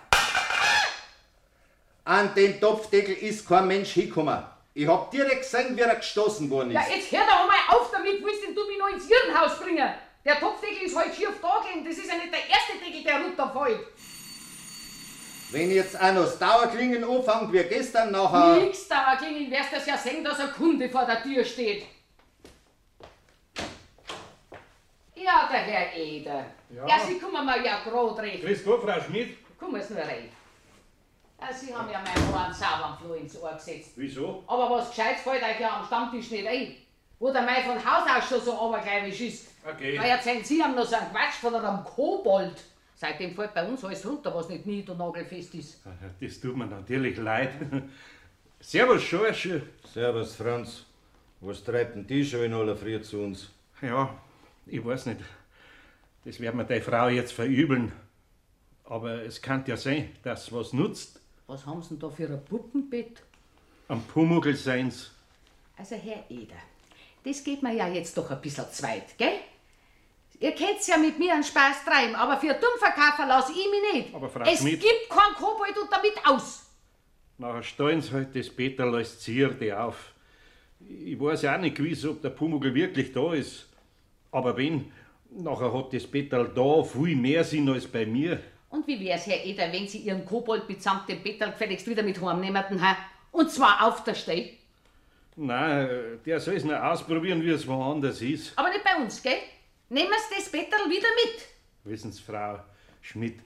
An 2.06 2.34
den 2.34 2.62
Topfdeckel 2.62 3.16
ist 3.16 3.46
kein 3.46 3.68
Mensch 3.68 3.90
hingekommen. 3.92 4.42
Ich 4.74 4.88
hab 4.88 5.12
direkt 5.12 5.42
gesehen, 5.42 5.76
wie 5.76 5.82
er 5.82 5.96
gestoßen 5.96 6.50
worden 6.50 6.72
ist. 6.72 6.76
Ja, 6.76 6.96
jetzt 6.96 7.12
hör 7.12 7.26
doch 7.26 7.42
einmal 7.42 7.58
auf 7.68 7.92
damit, 7.92 8.24
willst 8.24 8.44
denn 8.48 8.56
du 8.56 8.66
mich 8.68 8.78
noch 8.80 8.88
ins 8.88 9.10
Irrenhaus 9.10 9.60
bringen? 9.60 9.94
Der 10.24 10.40
Topfdeckel 10.40 10.84
ist 10.86 10.96
heute 10.96 11.14
schief 11.14 11.42
da 11.42 11.62
gelegen. 11.62 11.86
Das 11.86 11.98
ist 11.98 12.08
ja 12.08 12.16
nicht 12.16 12.32
der 12.32 12.48
erste 12.48 12.86
Deckel, 12.86 13.04
der 13.04 13.22
runterfällt. 13.22 13.86
Wenn 15.50 15.72
jetzt 15.72 16.00
auch 16.00 16.14
noch 16.14 16.24
das 16.24 16.38
Dauerklingen 16.38 17.04
anfängt 17.04 17.54
wie 17.54 17.64
gestern 17.64 18.12
nachher. 18.12 18.62
Nix 18.62 18.88
Dauerklingel, 18.88 19.50
wirst 19.50 19.72
das 19.72 19.86
ja 19.86 19.98
sehen, 19.98 20.24
dass 20.24 20.40
ein 20.40 20.52
Kunde 20.52 20.90
vor 20.90 21.06
der 21.06 21.24
Tür 21.24 21.44
steht. 21.46 21.86
Ja, 25.16 25.48
der 25.50 25.60
Herr 25.60 25.96
Eder. 25.96 26.46
Ja. 26.70 26.88
Ja, 26.88 27.00
Sie 27.06 27.18
kommen 27.18 27.46
mir 27.46 27.64
ja 27.64 27.80
grad 27.84 28.20
recht. 28.20 28.44
Grüß 28.44 28.66
Gott, 28.66 28.84
Frau 28.84 29.02
Schmidt. 29.02 29.38
Kommen 29.58 29.82
Sie 29.82 29.94
nur 29.94 30.04
rein. 30.04 30.30
Ja, 31.40 31.54
Sie 31.54 31.74
haben 31.74 31.90
ja 31.90 32.00
meinen 32.00 32.34
Ohren 32.34 32.54
sauber 32.54 32.86
am 32.86 32.98
Floh 32.98 33.14
ins 33.14 33.40
Ohr 33.42 33.54
gesetzt. 33.54 33.92
Wieso? 33.96 34.44
Aber 34.48 34.70
was 34.70 34.90
Gescheites 34.90 35.22
fällt 35.22 35.44
euch 35.44 35.60
ja 35.60 35.80
am 35.80 35.86
Stammtisch 35.86 36.32
nicht 36.32 36.48
ein. 36.48 36.76
Wo 37.20 37.32
der 37.32 37.42
Mai 37.42 37.62
von 37.62 37.78
Haus 37.78 38.04
aus 38.08 38.30
schon 38.30 38.42
so 38.42 38.54
abergläubisch 38.54 39.22
ist. 39.22 39.48
Okay. 39.68 39.98
Da 39.98 40.04
erzählen 40.04 40.44
Sie 40.44 40.62
haben 40.62 40.76
noch 40.76 40.86
so 40.86 40.96
einen 40.96 41.10
Quatsch 41.12 41.36
von 41.42 41.56
einem 41.56 41.84
Kobold. 41.84 42.58
Seitdem 43.00 43.36
fällt 43.36 43.54
bei 43.54 43.64
uns 43.64 43.86
alles 43.86 44.04
runter, 44.08 44.34
was 44.34 44.50
nicht 44.50 44.66
nied- 44.66 44.90
und 44.90 44.98
nagelfest 44.98 45.54
ist. 45.54 45.80
Das 46.20 46.40
tut 46.40 46.58
mir 46.58 46.66
natürlich 46.66 47.16
leid. 47.18 47.52
Servus, 48.60 49.04
Schorsch. 49.04 49.50
Servus, 49.94 50.36
Franz. 50.36 50.84
Was 51.40 51.64
treibt 51.64 51.96
denn 51.96 52.08
die 52.08 52.26
schon 52.26 52.46
in 52.46 52.54
aller 52.56 52.76
Früh 52.76 53.00
zu 53.00 53.20
uns? 53.20 53.52
Ja, 53.84 54.18
ich 54.66 54.84
weiß 54.84 55.06
nicht. 55.06 55.22
Das 56.26 56.40
wird 56.40 56.56
mir 56.56 56.66
deine 56.66 56.82
Frau 56.82 57.08
jetzt 57.10 57.34
verübeln. 57.34 57.92
Aber 58.86 59.22
es 59.22 59.40
kann 59.40 59.64
ja 59.68 59.78
sein, 59.78 60.10
dass 60.24 60.52
was 60.52 60.74
nutzt. 60.74 61.22
Was 61.46 61.68
haben 61.68 61.84
Sie 61.84 61.90
denn 61.90 62.00
da 62.00 62.10
für 62.10 62.28
ein 62.28 62.44
Puppenbett? 62.46 63.22
Am 63.90 64.02
Pumuckl 64.02 64.56
sein's. 64.56 65.12
Also, 65.78 65.96
Herr 65.96 66.24
Eder, 66.30 66.56
das 67.24 67.44
geht 67.44 67.62
mir 67.62 67.76
ja 67.76 67.88
jetzt 67.88 68.18
doch 68.18 68.32
ein 68.32 68.42
bisschen 68.42 68.66
zweit, 68.72 69.16
gell? 69.20 69.40
Ihr 70.40 70.52
könnt's 70.54 70.86
ja 70.88 70.98
mit 70.98 71.18
mir 71.18 71.34
einen 71.34 71.44
Spaß 71.44 71.84
treiben, 71.84 72.14
aber 72.16 72.38
für 72.38 72.54
Dummverkäufer 72.54 73.26
lass 73.28 73.50
ich 73.50 73.56
mich 73.56 73.94
nicht. 73.94 74.16
Aber 74.16 74.30
Frau 74.30 74.42
es 74.44 74.60
Schmidt- 74.60 74.82
gibt 74.82 75.10
keinen 75.10 75.34
Kobold 75.36 75.76
und 75.78 75.92
damit 75.92 76.14
aus. 76.26 76.64
Nachher 77.40 77.64
stellen 77.64 78.02
sie 78.02 78.12
halt 78.12 78.36
das 78.36 78.50
Peterl 78.50 78.94
als 78.96 79.20
Zierde 79.20 79.80
auf. 79.80 80.14
Ich 80.80 81.20
weiß 81.20 81.42
ja 81.44 81.56
auch 81.56 81.60
nicht 81.60 81.76
gewiss, 81.76 82.06
ob 82.06 82.22
der 82.22 82.30
Pumuckl 82.30 82.74
wirklich 82.74 83.12
da 83.12 83.34
ist. 83.34 83.68
Aber 84.32 84.56
wenn, 84.58 84.92
nachher 85.32 85.74
hat 85.74 85.92
das 85.94 86.06
Peterl 86.06 86.50
da 86.54 86.84
viel 86.84 87.16
mehr 87.16 87.44
Sinn 87.44 87.68
als 87.70 87.88
bei 87.88 88.06
mir. 88.06 88.40
Und 88.70 88.86
wie 88.86 89.00
wär's, 89.04 89.26
Herr 89.26 89.44
Eder, 89.44 89.72
wenn 89.72 89.88
Sie 89.88 90.00
Ihren 90.00 90.24
Kobold 90.26 90.68
mitsamt 90.70 91.10
dem 91.10 91.24
Bettel 91.24 91.50
gefälligst 91.52 91.88
wieder 91.88 92.04
mit 92.04 92.22
heimnehmen, 92.22 92.64
ha? 92.82 92.96
Und 93.32 93.50
zwar 93.50 93.88
auf 93.88 94.04
der 94.04 94.14
Stelle. 94.14 94.50
Nein, 95.36 96.20
der 96.26 96.40
soll 96.40 96.56
es 96.56 96.64
noch 96.64 96.82
ausprobieren, 96.82 97.42
wie 97.44 97.50
es 97.50 97.68
woanders 97.68 98.22
ist. 98.22 98.54
Aber 98.58 98.70
nicht 98.70 98.84
bei 98.84 99.02
uns, 99.02 99.22
gell? 99.22 99.38
Nehmen 99.90 100.12
Sie 100.30 100.36
das 100.36 100.50
Bettel 100.50 100.90
wieder 100.90 101.08
mit. 101.24 101.46
Wissen 101.86 102.12
Sie, 102.12 102.22
Frau 102.22 102.60
Schmidt, 103.02 103.40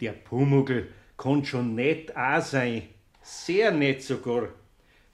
der 0.00 0.12
Pumuckl 0.12 0.88
kann 1.16 1.44
schon 1.44 1.74
nett 1.74 2.16
auch 2.16 2.40
sein. 2.40 2.88
Sehr 3.22 3.72
nett 3.72 4.02
sogar. 4.02 4.50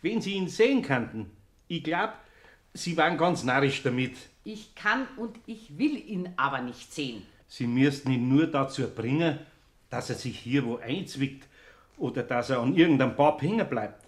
Wenn 0.03 0.21
Sie 0.21 0.35
ihn 0.35 0.49
sehen 0.49 0.83
könnten. 0.83 1.31
Ich 1.69 1.83
glaub, 1.83 2.13
Sie 2.75 2.97
waren 2.97 3.17
ganz 3.17 3.43
narrisch 3.43 3.83
damit. 3.83 4.17
Ich 4.45 4.75
kann 4.75 5.09
und 5.17 5.39
ich 5.47 5.79
will 5.79 5.97
ihn 5.97 6.35
aber 6.37 6.61
nicht 6.61 6.93
sehen. 6.93 7.23
Sie 7.49 7.67
müssten 7.67 8.11
ihn 8.11 8.29
nur 8.29 8.47
dazu 8.47 8.87
bringen, 8.89 9.39
dass 9.89 10.11
er 10.11 10.17
sich 10.17 10.39
hier 10.39 10.65
wo 10.67 10.77
einzwickt 10.77 11.49
oder 11.97 12.23
dass 12.23 12.51
er 12.51 12.61
an 12.61 12.77
irgendeinem 12.77 13.17
Bab 13.17 13.41
hängen 13.41 13.69
bleibt. 13.69 14.07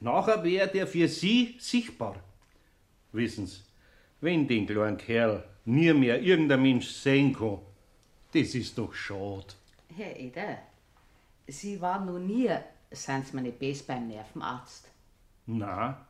Nachher 0.00 0.44
wäre 0.44 0.68
der 0.68 0.86
für 0.86 1.08
Sie 1.08 1.56
sichtbar. 1.58 2.16
Wissen 3.12 3.46
Sie, 3.46 3.60
wenn 4.22 4.46
den 4.46 4.66
kleinen 4.66 4.96
Kerl 4.96 5.44
nie 5.64 5.92
mehr 5.92 6.20
irgendein 6.22 6.62
Mensch 6.62 6.88
sehen 6.88 7.34
kann, 7.34 7.58
das 8.32 8.54
ist 8.54 8.78
doch 8.78 8.94
schade. 8.94 9.54
Herr 9.94 10.18
Eder, 10.18 10.58
Sie 11.46 11.78
waren 11.80 12.06
noch 12.06 12.18
nie, 12.18 12.48
seien 12.90 13.22
Sie 13.22 13.36
mir 13.36 13.42
nicht 13.42 13.58
best 13.58 13.86
beim 13.86 14.08
Nervenarzt. 14.08 14.88
Na, 15.46 16.06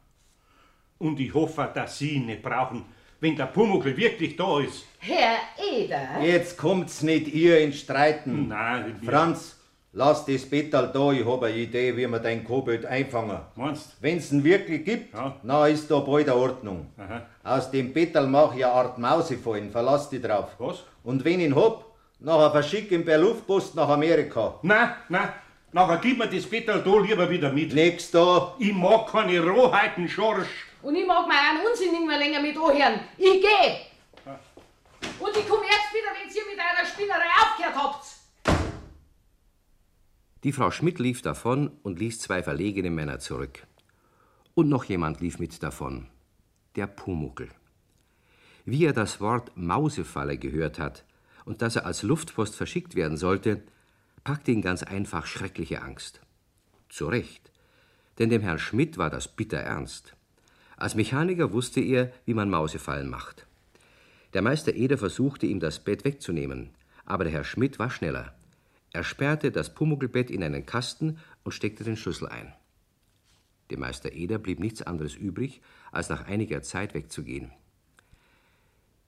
und 0.99 1.19
ich 1.19 1.35
hoffe, 1.35 1.69
dass 1.75 1.99
Sie 1.99 2.11
ihn 2.11 2.27
nicht 2.27 2.43
brauchen, 2.43 2.85
wenn 3.19 3.35
der 3.35 3.47
Pumuckl 3.47 3.97
wirklich 3.97 4.37
da 4.37 4.61
ist. 4.61 4.87
Herr 4.99 5.39
Eder? 5.59 6.21
Jetzt 6.23 6.57
kommt's 6.57 7.03
nicht 7.03 7.29
ihr 7.29 7.61
in 7.61 7.73
Streiten. 7.73 8.49
Nein, 8.49 9.01
Franz, 9.03 9.59
lass 9.93 10.25
das 10.25 10.49
Bettal 10.49 10.91
da, 10.93 11.13
ich 11.13 11.25
hab 11.27 11.43
eine 11.43 11.55
Idee, 11.57 11.97
wie 11.97 12.07
wir 12.07 12.19
dein 12.19 12.45
Kobold 12.45 12.85
einfangen. 12.87 13.39
Meinst 13.57 13.97
Wenn's 14.01 14.33
ihn 14.33 14.43
wirklich 14.45 14.85
gibt, 14.85 15.15
Ja. 15.15 15.37
na 15.43 15.67
ist 15.67 15.91
da 15.91 15.99
bald 16.01 16.29
eine 16.29 16.37
Ordnung. 16.39 16.87
Aha. 16.99 17.23
Aus 17.45 17.71
dem 17.71 17.93
Bettal 17.93 18.27
mach 18.27 18.55
ich 18.55 18.65
eine 18.65 18.75
Art 18.75 18.99
Mausefallen, 18.99 19.71
verlass 19.71 20.09
dich 20.11 20.23
drauf. 20.23 20.51
Was? 20.59 20.83
Und 21.05 21.25
wenn 21.25 21.41
ich 21.41 21.47
ihn 21.47 21.57
hab, 21.57 21.85
nachher 22.21 22.51
verschick 22.51 22.91
ihn 22.91 23.05
per 23.05 23.19
Luftpost 23.19 23.75
nach 23.75 23.89
Amerika. 23.89 24.59
Nein, 24.63 24.91
nein, 25.09 25.29
nachher 25.73 25.99
gib 25.99 26.19
mir 26.19 26.29
das 26.29 26.47
Bettel 26.47 26.83
da 26.83 26.99
lieber 26.99 27.29
wieder 27.29 27.53
mit. 27.53 27.75
Nix 27.75 28.11
da. 28.11 28.55
Ich 28.59 28.73
mag 28.73 29.07
keine 29.11 29.41
Rohheiten, 29.41 30.09
Schorsch. 30.09 30.67
Und 30.83 30.95
ich 30.97 31.07
mag 31.07 31.27
meinen 31.29 31.65
Unsinn 31.69 31.93
nicht 31.93 32.07
mehr 32.07 32.19
länger 32.19 32.41
mit 32.41 32.57
anhören. 32.57 33.01
Ich 33.19 33.41
geh! 33.41 33.73
Und 35.19 35.37
ich 35.37 35.49
komme 35.49 35.65
erst 35.67 35.93
wieder, 35.93 36.11
wenn 36.15 36.29
ihr 36.29 36.43
mit 36.51 36.59
eurer 36.59 36.87
Spinnerei 36.87 37.29
aufgehört 37.43 37.75
habt. 37.77 38.05
Die 40.45 40.53
Frau 40.53 40.73
Schmidt 40.73 40.99
lief 40.99 41.23
davon 41.23 41.71
und 41.85 42.01
ließ 42.01 42.19
zwei 42.19 42.43
verlegene 42.43 42.91
Männer 42.91 43.21
zurück. 43.21 43.65
Und 44.55 44.69
noch 44.69 44.85
jemand 44.85 45.21
lief 45.21 45.39
mit 45.39 45.63
davon. 45.63 46.09
Der 46.75 46.89
Pumuckel. 46.89 47.49
Wie 48.65 48.85
er 48.85 48.93
das 48.93 49.21
Wort 49.21 49.53
Mausefalle 49.57 50.39
gehört 50.39 50.81
hat 50.81 51.05
und 51.45 51.63
dass 51.63 51.77
er 51.77 51.87
als 51.87 52.03
Luftpost 52.03 52.57
verschickt 52.57 52.97
werden 52.97 53.17
sollte, 53.17 53.63
packte 54.25 54.51
ihn 54.51 54.63
ganz 54.63 54.83
einfach 54.83 55.27
schreckliche 55.27 55.81
Angst. 55.83 56.21
Zu 56.89 57.07
Recht, 57.07 57.53
denn 58.19 58.29
dem 58.29 58.43
Herrn 58.43 58.59
Schmidt 58.59 58.99
war 58.99 59.11
das 59.11 59.29
bitter 59.29 59.59
ernst. 59.59 60.17
Als 60.77 60.97
Mechaniker 60.97 61.53
wusste 61.53 61.81
er, 61.81 62.13
wie 62.25 62.35
man 62.35 62.51
Mausefallen 62.51 63.09
macht. 63.09 63.47
Der 64.35 64.43
Meister 64.43 64.75
Eder 64.75 64.99
versuchte, 64.99 65.47
ihm 65.47 65.61
das 65.61 65.79
Bett 65.79 66.05
wegzunehmen, 66.05 66.71
aber 67.05 67.23
der 67.23 67.33
Herr 67.33 67.45
Schmidt 67.45 67.79
war 67.79 67.91
schneller. 67.91 68.35
Er 68.93 69.05
sperrte 69.05 69.51
das 69.51 69.75
Pumuckelbett 69.75 70.31
in 70.31 70.43
einen 70.43 70.67
Kasten 70.67 71.19
und 71.45 71.53
steckte 71.53 71.85
den 71.85 71.97
Schlüssel 71.97 72.29
ein. 72.29 72.53
Dem 73.71 73.81
Meister 73.81 74.13
Eder 74.13 74.39
blieb 74.39 74.61
nichts 74.61 74.83
anderes 74.83 75.15
übrig, 75.15 75.63
als 75.93 76.11
nach 76.11 76.27
einiger 76.27 76.63
Zeit 76.63 76.93
wegzugehen. 76.93 77.53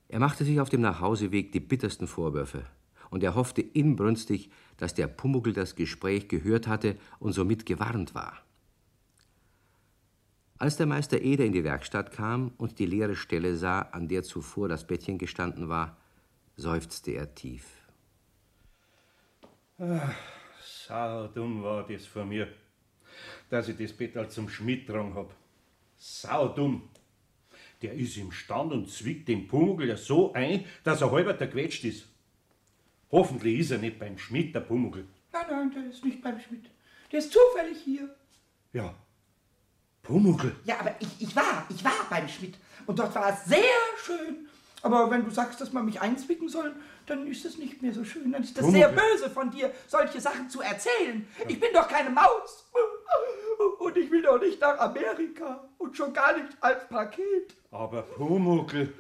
Er 0.09 0.21
machte 0.21 0.45
sich 0.45 0.61
auf 0.61 0.71
dem 0.71 0.81
Nachhauseweg 0.81 1.53
die 1.53 1.61
bittersten 1.61 2.07
Vorwürfe, 2.07 2.65
und 3.11 3.23
er 3.23 3.35
hoffte 3.35 3.61
inbrünstig, 3.61 4.51
dass 4.79 4.95
der 4.95 5.07
Pumuckel 5.07 5.53
das 5.53 5.77
Gespräch 5.77 6.29
gehört 6.29 6.67
hatte 6.67 6.97
und 7.19 7.33
somit 7.33 7.67
gewarnt 7.67 8.15
war. 8.15 8.43
Als 10.57 10.77
der 10.77 10.87
Meister 10.87 11.21
Eder 11.21 11.45
in 11.45 11.53
die 11.53 11.65
Werkstatt 11.65 12.13
kam 12.13 12.53
und 12.57 12.79
die 12.79 12.87
leere 12.87 13.17
Stelle 13.17 13.57
sah, 13.57 13.81
an 13.81 14.09
der 14.09 14.23
zuvor 14.23 14.69
das 14.69 14.87
Bettchen 14.87 15.19
gestanden 15.19 15.69
war, 15.69 15.99
seufzte 16.57 17.11
er 17.11 17.35
tief. 17.35 17.84
Ach, 19.79 20.15
sau 20.63 21.27
dumm 21.29 21.63
war 21.63 21.87
das 21.87 22.07
von 22.07 22.29
mir, 22.29 22.49
dass 23.51 23.69
ich 23.69 23.77
das 23.77 23.93
Bett 23.93 24.15
halt 24.15 24.31
zum 24.31 24.49
Schmidt 24.49 24.89
dran 24.89 25.15
hab. 25.15 25.35
Sau 25.97 26.49
dumm. 26.49 26.89
Der 27.83 27.93
ist 27.95 28.17
im 28.17 28.31
Stand 28.31 28.73
und 28.73 28.89
zwickt 28.89 29.29
den 29.29 29.49
Pumuckl 29.49 29.89
ja 29.89 29.97
so 29.97 30.33
ein, 30.33 30.65
dass 30.85 31.03
er 31.03 31.11
halber 31.11 31.37
zerquetscht 31.37 31.85
ist. 31.85 32.07
Hoffentlich 33.11 33.61
ist 33.61 33.73
er 33.73 33.79
nicht 33.79 33.99
beim 33.99 34.17
Schmidt, 34.17 34.55
der 34.55 34.61
Pumuckl. 34.61 35.07
Nein, 35.33 35.47
nein, 35.51 35.71
der 35.73 35.87
ist 35.91 36.05
nicht 36.05 36.23
beim 36.23 36.41
Schmidt. 36.41 36.71
Der 37.11 37.19
ist 37.19 37.33
zufällig 37.33 37.79
hier. 37.85 38.15
Ja. 38.73 38.95
Pumuckl. 40.03 40.55
Ja, 40.65 40.81
aber 40.81 40.95
ich, 41.01 41.21
ich 41.21 41.35
war, 41.35 41.67
ich 41.69 41.85
war 41.85 42.07
beim 42.09 42.29
Schmidt. 42.29 42.57
Und 42.87 42.99
dort 42.99 43.15
war 43.15 43.33
es 43.33 43.45
sehr 43.45 43.65
schön. 44.05 44.49
Aber 44.85 45.11
wenn 45.11 45.25
du 45.25 45.31
sagst, 45.31 45.61
dass 45.63 45.73
man 45.73 45.87
mich 45.87 46.03
einzwicken 46.03 46.47
soll, 46.49 46.75
dann 47.07 47.27
ist 47.27 47.45
es 47.47 47.57
nicht 47.57 47.81
mehr 47.81 47.95
so 47.95 48.05
schön. 48.05 48.31
Dann 48.33 48.43
ist 48.43 48.57
das 48.59 48.67
sehr 48.67 48.91
böse 48.91 49.31
von 49.31 49.51
dir, 49.51 49.73
solche 49.87 50.21
Sachen 50.21 50.51
zu 50.51 50.61
erzählen. 50.61 51.27
Ich 51.49 51.59
bin 51.59 51.71
doch 51.73 51.89
keine 51.89 52.11
Maus. 52.11 52.71
Und 53.79 53.97
ich 53.97 54.11
will 54.11 54.21
doch 54.21 54.39
nicht 54.39 54.61
nach 54.61 54.79
Amerika. 54.79 55.67
Und 55.79 55.97
schon 55.97 56.13
gar 56.13 56.37
nicht 56.37 56.49
als 56.61 56.87
Paket. 56.89 57.55
Aber 57.71 58.03
Pumuckl, 58.03 58.93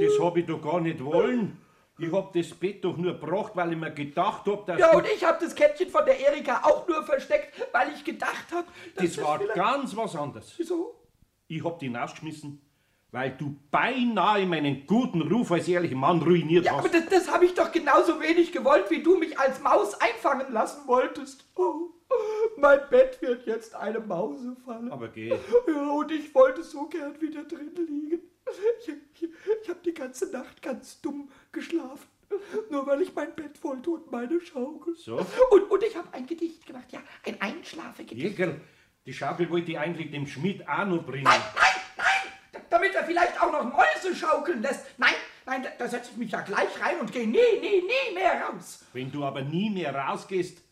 das 0.00 0.18
hab 0.20 0.36
ich 0.36 0.46
doch 0.46 0.60
gar 0.60 0.80
nicht 0.80 1.02
wollen. 1.04 1.56
Ich 1.98 2.10
hab 2.12 2.32
das 2.32 2.50
Bett 2.50 2.82
doch 2.84 2.96
nur 2.96 3.12
gebracht, 3.12 3.52
weil 3.54 3.72
ich 3.72 3.78
mir 3.78 3.92
gedacht 3.92 4.44
hab, 4.46 4.66
dass 4.66 4.80
Ja, 4.80 4.90
und 4.96 5.06
ich 5.06 5.22
habe 5.22 5.38
das 5.44 5.54
Kettchen 5.54 5.88
von 5.90 6.04
der 6.04 6.18
Erika 6.18 6.62
auch 6.64 6.88
nur 6.88 7.04
versteckt, 7.04 7.54
weil 7.72 7.92
ich 7.94 8.02
gedacht 8.02 8.46
habe, 8.52 8.66
das 8.96 9.22
war 9.22 9.38
vielleicht- 9.38 9.54
ganz 9.54 9.94
was 9.96 10.16
anderes. 10.16 10.52
Wieso? 10.56 10.96
Ich 11.46 11.62
hab 11.62 11.78
dich 11.78 11.94
rausgeschmissen, 11.94 12.60
weil 13.12 13.30
du 13.32 13.56
beinahe 13.70 14.46
meinen 14.46 14.86
guten 14.86 15.22
Ruf 15.22 15.50
als 15.52 15.66
ehrlicher 15.68 15.96
Mann 15.96 16.20
ruiniert 16.22 16.64
Ja, 16.66 16.72
aber 16.74 16.84
hast. 16.84 16.94
das, 16.94 17.06
das 17.08 17.30
habe 17.32 17.44
ich 17.44 17.54
doch 17.54 17.72
genauso 17.72 18.20
wenig 18.20 18.52
gewollt, 18.52 18.90
wie 18.90 19.02
du 19.02 19.16
mich 19.18 19.38
als 19.38 19.60
Maus 19.60 19.94
einfangen 20.00 20.52
lassen 20.52 20.86
wolltest. 20.86 21.44
Oh, 21.56 21.90
mein 22.56 22.80
Bett 22.90 23.20
wird 23.22 23.46
jetzt 23.46 23.74
eine 23.74 24.00
Mausefalle. 24.00 24.92
Aber 24.92 25.08
geh. 25.08 25.28
Ja, 25.66 25.90
und 25.90 26.10
ich 26.12 26.34
wollte 26.34 26.62
so 26.62 26.86
gern 26.86 27.20
wieder 27.20 27.44
drin 27.44 27.70
liegen. 27.74 28.20
Ich, 28.80 28.88
ich, 29.22 29.28
ich 29.62 29.68
habe 29.68 29.80
die 29.84 29.94
ganze 29.94 30.30
Nacht 30.32 30.60
ganz 30.62 31.00
dumm 31.00 31.28
geschlafen. 31.52 32.08
Nur 32.70 32.86
weil 32.86 33.02
ich 33.02 33.14
mein 33.14 33.34
Bett 33.34 33.62
wollte 33.62 33.90
und 33.90 34.10
meine 34.12 34.40
Schaukel. 34.40 34.94
So? 34.96 35.16
Und, 35.50 35.70
und 35.70 35.82
ich 35.82 35.96
habe 35.96 36.08
ein 36.12 36.26
Gedicht 36.26 36.64
gemacht, 36.66 36.86
ja, 36.90 37.00
ein 37.26 37.40
Einschlafegedicht. 37.40 38.22
Jägerl, 38.38 38.60
die 39.06 39.12
Schaukel 39.12 39.50
wollte 39.50 39.72
ich 39.72 39.78
eigentlich 39.78 40.10
dem 40.12 40.26
Schmidt 40.28 40.68
auch 40.68 40.84
noch 40.86 41.04
bringen. 41.04 41.24
Nein, 41.24 41.40
nein, 41.54 41.69
Damit 42.70 42.94
er 42.94 43.04
vielleicht 43.04 43.40
auch 43.42 43.52
noch 43.52 43.64
Mäuse 43.64 44.14
schaukeln 44.14 44.62
lässt. 44.62 44.86
Nein, 44.96 45.12
nein, 45.44 45.62
da, 45.62 45.70
da 45.76 45.88
setze 45.88 46.12
ich 46.12 46.16
mich 46.16 46.30
ja 46.30 46.40
gleich 46.40 46.68
rein 46.80 47.00
und 47.00 47.12
gehe 47.12 47.26
nie, 47.26 47.60
nie, 47.60 47.82
nie 47.82 48.14
mehr 48.14 48.42
raus. 48.42 48.84
Wenn 48.92 49.10
du 49.10 49.24
aber 49.24 49.42
nie 49.42 49.68
mehr 49.68 49.94
rausgehst, 49.94 50.62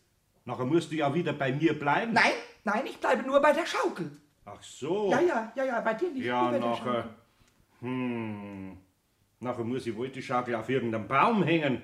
nachher 0.45 0.65
musst 0.65 0.91
du 0.91 0.95
ja 0.95 1.13
wieder 1.13 1.33
bei 1.33 1.51
mir 1.51 1.77
bleiben. 1.77 2.13
Nein, 2.13 2.31
nein, 2.63 2.85
ich 2.85 2.97
bleibe 2.97 3.23
nur 3.23 3.41
bei 3.41 3.51
der 3.51 3.65
Schaukel. 3.65 4.09
Ach 4.45 4.63
so. 4.63 5.11
Ja, 5.11 5.19
ja, 5.19 5.51
ja, 5.55 5.65
ja, 5.65 5.81
bei 5.81 5.93
dir 5.93 6.09
nicht. 6.09 6.25
Ja, 6.25 6.51
nachher. 6.51 7.09
Hm. 7.81 8.77
Nachher 9.41 9.63
muss 9.63 9.85
ich 9.85 9.95
wohl 9.95 10.09
die 10.09 10.21
Schaukel 10.21 10.55
auf 10.55 10.69
irgendeinem 10.69 11.07
Baum 11.07 11.43
hängen. 11.43 11.81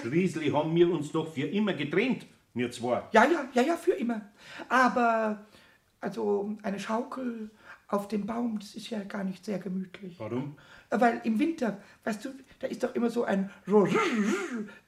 Schließlich 0.00 0.52
haben 0.52 0.74
wir 0.74 0.90
uns 0.90 1.10
doch 1.12 1.32
für 1.32 1.46
immer 1.46 1.72
getrennt, 1.72 2.26
wir 2.54 2.70
zwei. 2.70 3.02
Ja, 3.12 3.24
ja, 3.24 3.44
ja, 3.52 3.62
ja, 3.62 3.76
für 3.76 3.92
immer. 3.92 4.20
Aber, 4.68 5.46
also, 6.00 6.56
eine 6.62 6.78
Schaukel 6.80 7.50
auf 7.88 8.08
dem 8.08 8.24
Baum, 8.26 8.58
das 8.58 8.74
ist 8.74 8.88
ja 8.90 9.02
gar 9.02 9.24
nicht 9.24 9.44
sehr 9.44 9.58
gemütlich. 9.58 10.18
Warum? 10.18 10.56
Weil 10.90 11.20
im 11.24 11.38
Winter, 11.38 11.78
weißt 12.04 12.24
du, 12.24 12.30
da 12.60 12.66
ist 12.68 12.82
doch 12.82 12.94
immer 12.94 13.10
so 13.10 13.24
ein, 13.24 13.50
so 13.66 13.86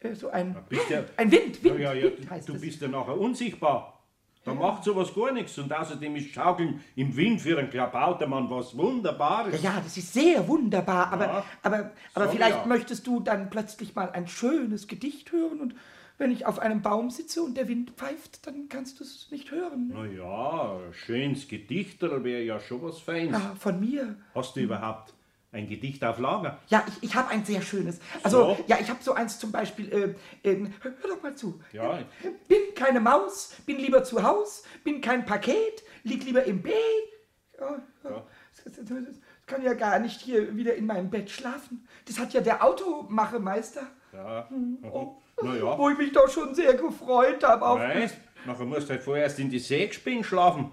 äh, 0.00 0.14
so 0.14 0.30
ein, 0.30 0.56
ja- 0.88 1.04
ein 1.16 1.30
Wind, 1.30 1.62
Wind, 1.62 1.80
Ja, 1.80 1.92
ja, 1.92 2.04
Wind 2.04 2.30
heißt 2.30 2.48
du 2.48 2.58
bist 2.58 2.80
ja 2.80 2.88
nachher 2.88 3.18
unsichtbar. 3.18 3.98
Da 4.44 4.52
macht 4.54 4.82
sowas 4.82 5.14
gar 5.14 5.30
nichts. 5.32 5.56
Und 5.58 5.72
außerdem 5.72 6.16
ist 6.16 6.30
Schaukeln 6.32 6.80
im 6.96 7.14
Wind 7.16 7.40
für 7.40 7.56
einen 7.58 7.70
Klabautermann 7.70 8.50
was 8.50 8.76
Wunderbares. 8.76 9.62
Ja, 9.62 9.80
das 9.80 9.96
ist 9.96 10.12
sehr 10.12 10.46
wunderbar, 10.48 11.12
aber, 11.12 11.44
aber, 11.62 11.92
aber 12.14 12.24
So, 12.26 12.32
vielleicht 12.32 12.66
möchtest 12.66 13.06
du 13.06 13.20
dann 13.20 13.50
plötzlich 13.50 13.94
mal 13.94 14.10
ein 14.10 14.26
schönes 14.26 14.88
Gedicht 14.88 15.30
hören 15.30 15.60
und 15.60 15.74
wenn 16.22 16.30
ich 16.30 16.46
auf 16.46 16.60
einem 16.60 16.82
Baum 16.82 17.10
sitze 17.10 17.42
und 17.42 17.56
der 17.56 17.66
Wind 17.66 17.90
pfeift, 17.96 18.46
dann 18.46 18.68
kannst 18.68 19.00
du 19.00 19.04
es 19.04 19.26
nicht 19.32 19.50
hören. 19.50 19.88
Ne? 19.88 19.94
Na 19.96 20.06
ja, 20.06 20.92
schönes 20.92 21.48
Gedichterl 21.48 22.22
wäre 22.22 22.42
ja 22.42 22.60
schon 22.60 22.80
was 22.80 23.00
Feines. 23.00 23.32
Ja, 23.32 23.56
von 23.58 23.80
mir. 23.80 24.14
Hast 24.32 24.54
du 24.54 24.60
überhaupt 24.60 25.14
ein 25.50 25.68
Gedicht 25.68 26.04
auf 26.04 26.20
Lager? 26.20 26.60
Ja, 26.68 26.84
ich, 26.86 27.08
ich 27.10 27.14
habe 27.16 27.28
ein 27.30 27.44
sehr 27.44 27.60
schönes. 27.60 27.98
Also, 28.22 28.54
So? 28.54 28.64
ja, 28.68 28.78
ich 28.80 28.88
habe 28.88 29.02
so 29.02 29.14
eins 29.14 29.40
zum 29.40 29.50
Beispiel, 29.50 30.14
äh, 30.44 30.54
hör, 30.80 30.92
hör 31.00 31.10
doch 31.10 31.22
mal 31.24 31.34
zu. 31.34 31.60
Ja. 31.72 31.98
Bin 32.46 32.58
keine 32.76 33.00
Maus, 33.00 33.56
bin 33.66 33.78
lieber 33.78 34.04
zu 34.04 34.22
Haus, 34.22 34.62
bin 34.84 35.00
kein 35.00 35.26
Paket, 35.26 35.82
lieg 36.04 36.22
lieber 36.24 36.44
im 36.44 36.62
Bett. 36.62 36.72
Ja, 37.58 37.82
ja. 38.04 38.26
Das, 39.52 39.60
das, 39.60 39.60
das 39.60 39.60
kann 39.60 39.62
ja 39.64 39.74
gar 39.74 39.98
nicht 39.98 40.20
hier 40.20 40.56
wieder 40.56 40.74
in 40.74 40.86
meinem 40.86 41.10
Bett 41.10 41.30
schlafen. 41.30 41.86
Das 42.06 42.18
hat 42.18 42.32
ja 42.32 42.40
der 42.40 42.64
Automachemeister, 42.64 43.82
Ja. 44.12 44.48
oh, 44.90 45.16
Na 45.42 45.54
ja. 45.56 45.78
wo 45.78 45.88
ich 45.90 45.98
mich 45.98 46.12
doch 46.12 46.28
schon 46.28 46.54
sehr 46.54 46.74
gefreut 46.74 47.42
habe. 47.44 47.64
Auf 47.66 47.78
Weißt, 47.78 48.16
nachher 48.46 48.64
musst 48.66 48.88
du 48.88 48.90
halt 48.94 49.02
vorerst 49.02 49.38
in 49.38 49.50
die 49.50 49.58
Sägspinne 49.58 50.24
schlafen. 50.24 50.70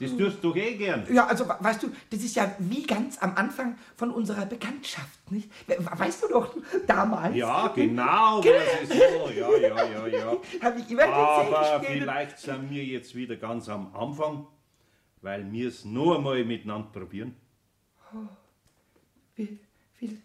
Das 0.00 0.16
tust 0.16 0.44
du 0.44 0.54
eh 0.54 0.76
gern. 0.76 1.04
ja, 1.12 1.26
also 1.26 1.44
we- 1.48 1.56
weißt 1.58 1.82
du, 1.82 1.88
das 2.10 2.20
ist 2.20 2.36
ja 2.36 2.54
wie 2.60 2.84
ganz 2.84 3.18
am 3.18 3.34
Anfang 3.34 3.76
von 3.96 4.12
unserer 4.12 4.46
Bekanntschaft, 4.46 5.28
nicht? 5.32 5.50
We- 5.66 5.76
Weißt 5.80 6.22
du 6.22 6.28
doch, 6.28 6.54
damals 6.86 7.34
Ja, 7.34 7.66
genau, 7.74 8.38
was 8.38 8.82
ist 8.88 8.92
so. 8.92 9.28
Ja, 9.30 9.56
ja, 9.56 9.84
ja, 9.84 10.06
ja. 10.06 10.36
habe 10.62 10.78
ich 10.78 10.88
immer 10.88 11.02
Aber 11.04 11.80
vielleicht 11.82 12.38
sind 12.38 12.70
wir 12.70 12.84
jetzt 12.84 13.12
wieder 13.16 13.34
ganz 13.34 13.68
am 13.68 13.92
Anfang, 13.92 14.46
weil 15.20 15.50
wir 15.50 15.66
es 15.66 15.84
noch 15.84 16.16
einmal 16.16 16.44
miteinander 16.44 16.90
probieren. 16.92 17.34
Will, 19.36 19.58
will, 20.00 20.18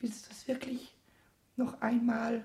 willst 0.00 0.26
du 0.26 0.30
es 0.30 0.46
wirklich 0.48 0.94
noch 1.56 1.80
einmal 1.80 2.42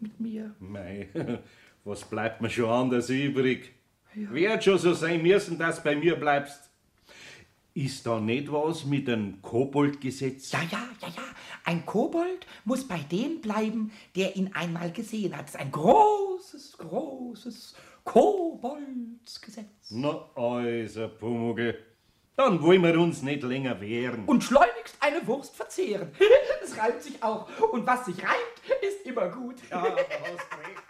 mit 0.00 0.18
mir? 0.20 0.54
Mei, 0.58 1.08
was 1.84 2.04
bleibt 2.04 2.40
mir 2.40 2.50
schon 2.50 2.70
anders 2.70 3.08
übrig? 3.08 3.72
Wird 4.14 4.64
schon 4.64 4.78
so 4.78 4.92
sein 4.92 5.22
müssen, 5.22 5.58
dass 5.58 5.76
du 5.76 5.84
bei 5.84 5.96
mir 5.96 6.16
bleibst. 6.16 6.70
Ist 7.74 8.06
da 8.06 8.20
nicht 8.20 8.52
was 8.52 8.84
mit 8.84 9.08
dem 9.08 9.40
Koboldgesetz? 9.40 10.52
Ja, 10.52 10.60
ja, 10.70 10.86
ja, 11.00 11.08
ja. 11.08 11.22
Ein 11.64 11.86
Kobold 11.86 12.46
muss 12.66 12.86
bei 12.86 12.98
dem 12.98 13.40
bleiben, 13.40 13.90
der 14.14 14.36
ihn 14.36 14.50
einmal 14.52 14.92
gesehen 14.92 15.34
hat. 15.34 15.44
Das 15.44 15.54
ist 15.54 15.60
ein 15.60 15.72
großes, 15.72 16.76
großes 16.76 17.74
Koboldsgesetz. 18.04 19.90
Na 19.90 20.28
also, 20.34 21.08
Pumuckl, 21.08 21.74
dann 22.36 22.62
wollen 22.62 22.82
wir 22.82 22.98
uns 22.98 23.22
nicht 23.22 23.42
länger 23.42 23.80
wehren. 23.80 24.24
Und 24.24 24.42
schleunigst 24.42 24.96
eine 25.00 25.26
Wurst 25.26 25.56
verzehren. 25.56 26.10
Das 26.62 26.78
reimt 26.78 27.02
sich 27.02 27.20
auch. 27.22 27.48
Und 27.72 27.84
was 27.86 28.06
sich 28.06 28.22
reimt, 28.22 28.82
ist 28.82 29.04
immer 29.04 29.28
gut. 29.28 29.56
Ja, 29.68 29.82
da 29.82 29.88
hast 29.90 29.98
recht. 29.98 30.82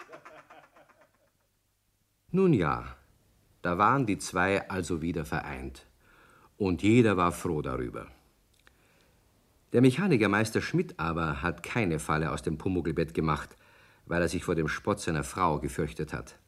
Nun 2.31 2.53
ja, 2.53 2.97
da 3.63 3.79
waren 3.79 4.07
die 4.07 4.19
zwei 4.19 4.69
also 4.69 5.01
wieder 5.01 5.25
vereint. 5.25 5.87
Und 6.59 6.83
jeder 6.83 7.17
war 7.17 7.33
froh 7.33 7.63
darüber. 7.63 8.07
Der 9.73 9.81
Mechanikermeister 9.81 10.61
Schmidt 10.61 11.01
aber 11.01 11.41
hat 11.41 11.63
keine 11.63 11.99
Falle 11.99 12.31
aus 12.31 12.43
dem 12.43 12.59
Pumuckelbett 12.59 13.15
gemacht, 13.15 13.57
weil 14.05 14.21
er 14.21 14.29
sich 14.29 14.45
vor 14.45 14.55
dem 14.55 14.69
Spott 14.69 15.01
seiner 15.01 15.25
Frau 15.25 15.59
gefürchtet 15.59 16.13
hat. 16.13 16.39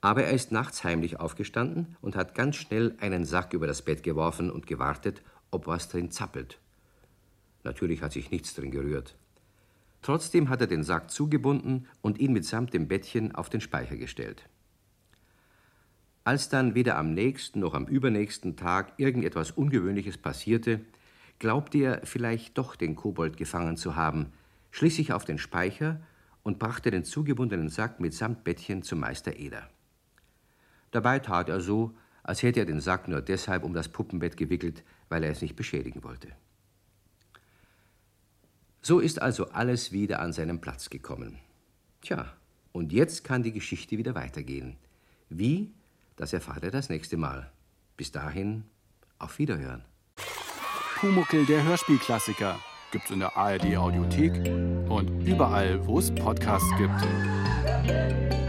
Aber 0.00 0.24
er 0.24 0.32
ist 0.32 0.52
nachts 0.52 0.84
heimlich 0.84 1.18
aufgestanden 1.18 1.96
und 2.00 2.14
hat 2.14 2.34
ganz 2.34 2.56
schnell 2.56 2.94
einen 3.00 3.24
Sack 3.24 3.52
über 3.52 3.66
das 3.66 3.82
Bett 3.82 4.02
geworfen 4.02 4.50
und 4.50 4.66
gewartet, 4.66 5.22
ob 5.50 5.66
was 5.66 5.88
drin 5.88 6.10
zappelt. 6.10 6.60
Natürlich 7.64 8.02
hat 8.02 8.12
sich 8.12 8.30
nichts 8.30 8.54
drin 8.54 8.70
gerührt. 8.70 9.16
Trotzdem 10.02 10.48
hat 10.48 10.60
er 10.60 10.68
den 10.68 10.84
Sack 10.84 11.10
zugebunden 11.10 11.86
und 12.00 12.18
ihn 12.18 12.32
mitsamt 12.32 12.72
dem 12.72 12.86
Bettchen 12.86 13.34
auf 13.34 13.50
den 13.50 13.60
Speicher 13.60 13.96
gestellt. 13.96 14.48
Als 16.22 16.48
dann 16.48 16.74
weder 16.74 16.96
am 16.96 17.14
nächsten 17.14 17.60
noch 17.60 17.74
am 17.74 17.86
übernächsten 17.86 18.54
Tag 18.54 18.92
irgendetwas 18.98 19.50
Ungewöhnliches 19.50 20.18
passierte, 20.18 20.80
glaubte 21.38 21.78
er 21.78 22.06
vielleicht 22.06 22.58
doch 22.58 22.76
den 22.76 22.96
Kobold 22.96 23.36
gefangen 23.36 23.76
zu 23.76 23.96
haben, 23.96 24.32
schlich 24.70 24.94
sich 24.94 25.12
auf 25.12 25.24
den 25.24 25.38
Speicher 25.38 26.00
und 26.42 26.58
brachte 26.58 26.90
den 26.90 27.04
zugebundenen 27.04 27.68
Sack 27.68 27.98
mitsamt 27.98 28.44
Bettchen 28.44 28.82
zum 28.82 29.00
Meister 29.00 29.36
Eder. 29.36 29.68
Dabei 30.90 31.18
tat 31.18 31.48
er 31.48 31.60
so, 31.60 31.94
als 32.22 32.42
hätte 32.42 32.60
er 32.60 32.66
den 32.66 32.80
Sack 32.80 33.08
nur 33.08 33.22
deshalb 33.22 33.64
um 33.64 33.74
das 33.74 33.88
Puppenbett 33.88 34.36
gewickelt, 34.36 34.84
weil 35.08 35.24
er 35.24 35.30
es 35.30 35.42
nicht 35.42 35.56
beschädigen 35.56 36.04
wollte. 36.04 36.28
So 38.82 39.00
ist 39.00 39.20
also 39.20 39.50
alles 39.50 39.92
wieder 39.92 40.20
an 40.20 40.32
seinen 40.32 40.60
Platz 40.60 40.90
gekommen. 40.90 41.38
Tja, 42.00 42.32
und 42.72 42.92
jetzt 42.92 43.24
kann 43.24 43.42
die 43.42 43.52
Geschichte 43.52 43.98
wieder 43.98 44.14
weitergehen. 44.14 44.76
Wie? 45.28 45.72
Das 46.16 46.32
erfahrt 46.32 46.64
ihr 46.64 46.70
das 46.70 46.88
nächste 46.88 47.16
Mal. 47.16 47.50
Bis 47.96 48.12
dahin, 48.12 48.64
auf 49.18 49.38
Wiederhören. 49.38 49.84
Pumuckel, 51.00 51.46
der 51.46 51.64
Hörspielklassiker, 51.64 52.58
gibt's 52.90 53.10
in 53.10 53.20
der 53.20 53.36
ARD 53.36 53.76
Audiothek 53.76 54.32
und 54.88 55.08
überall, 55.26 55.86
wo 55.86 55.98
es 55.98 56.14
Podcasts 56.14 56.70
gibt. 56.76 58.47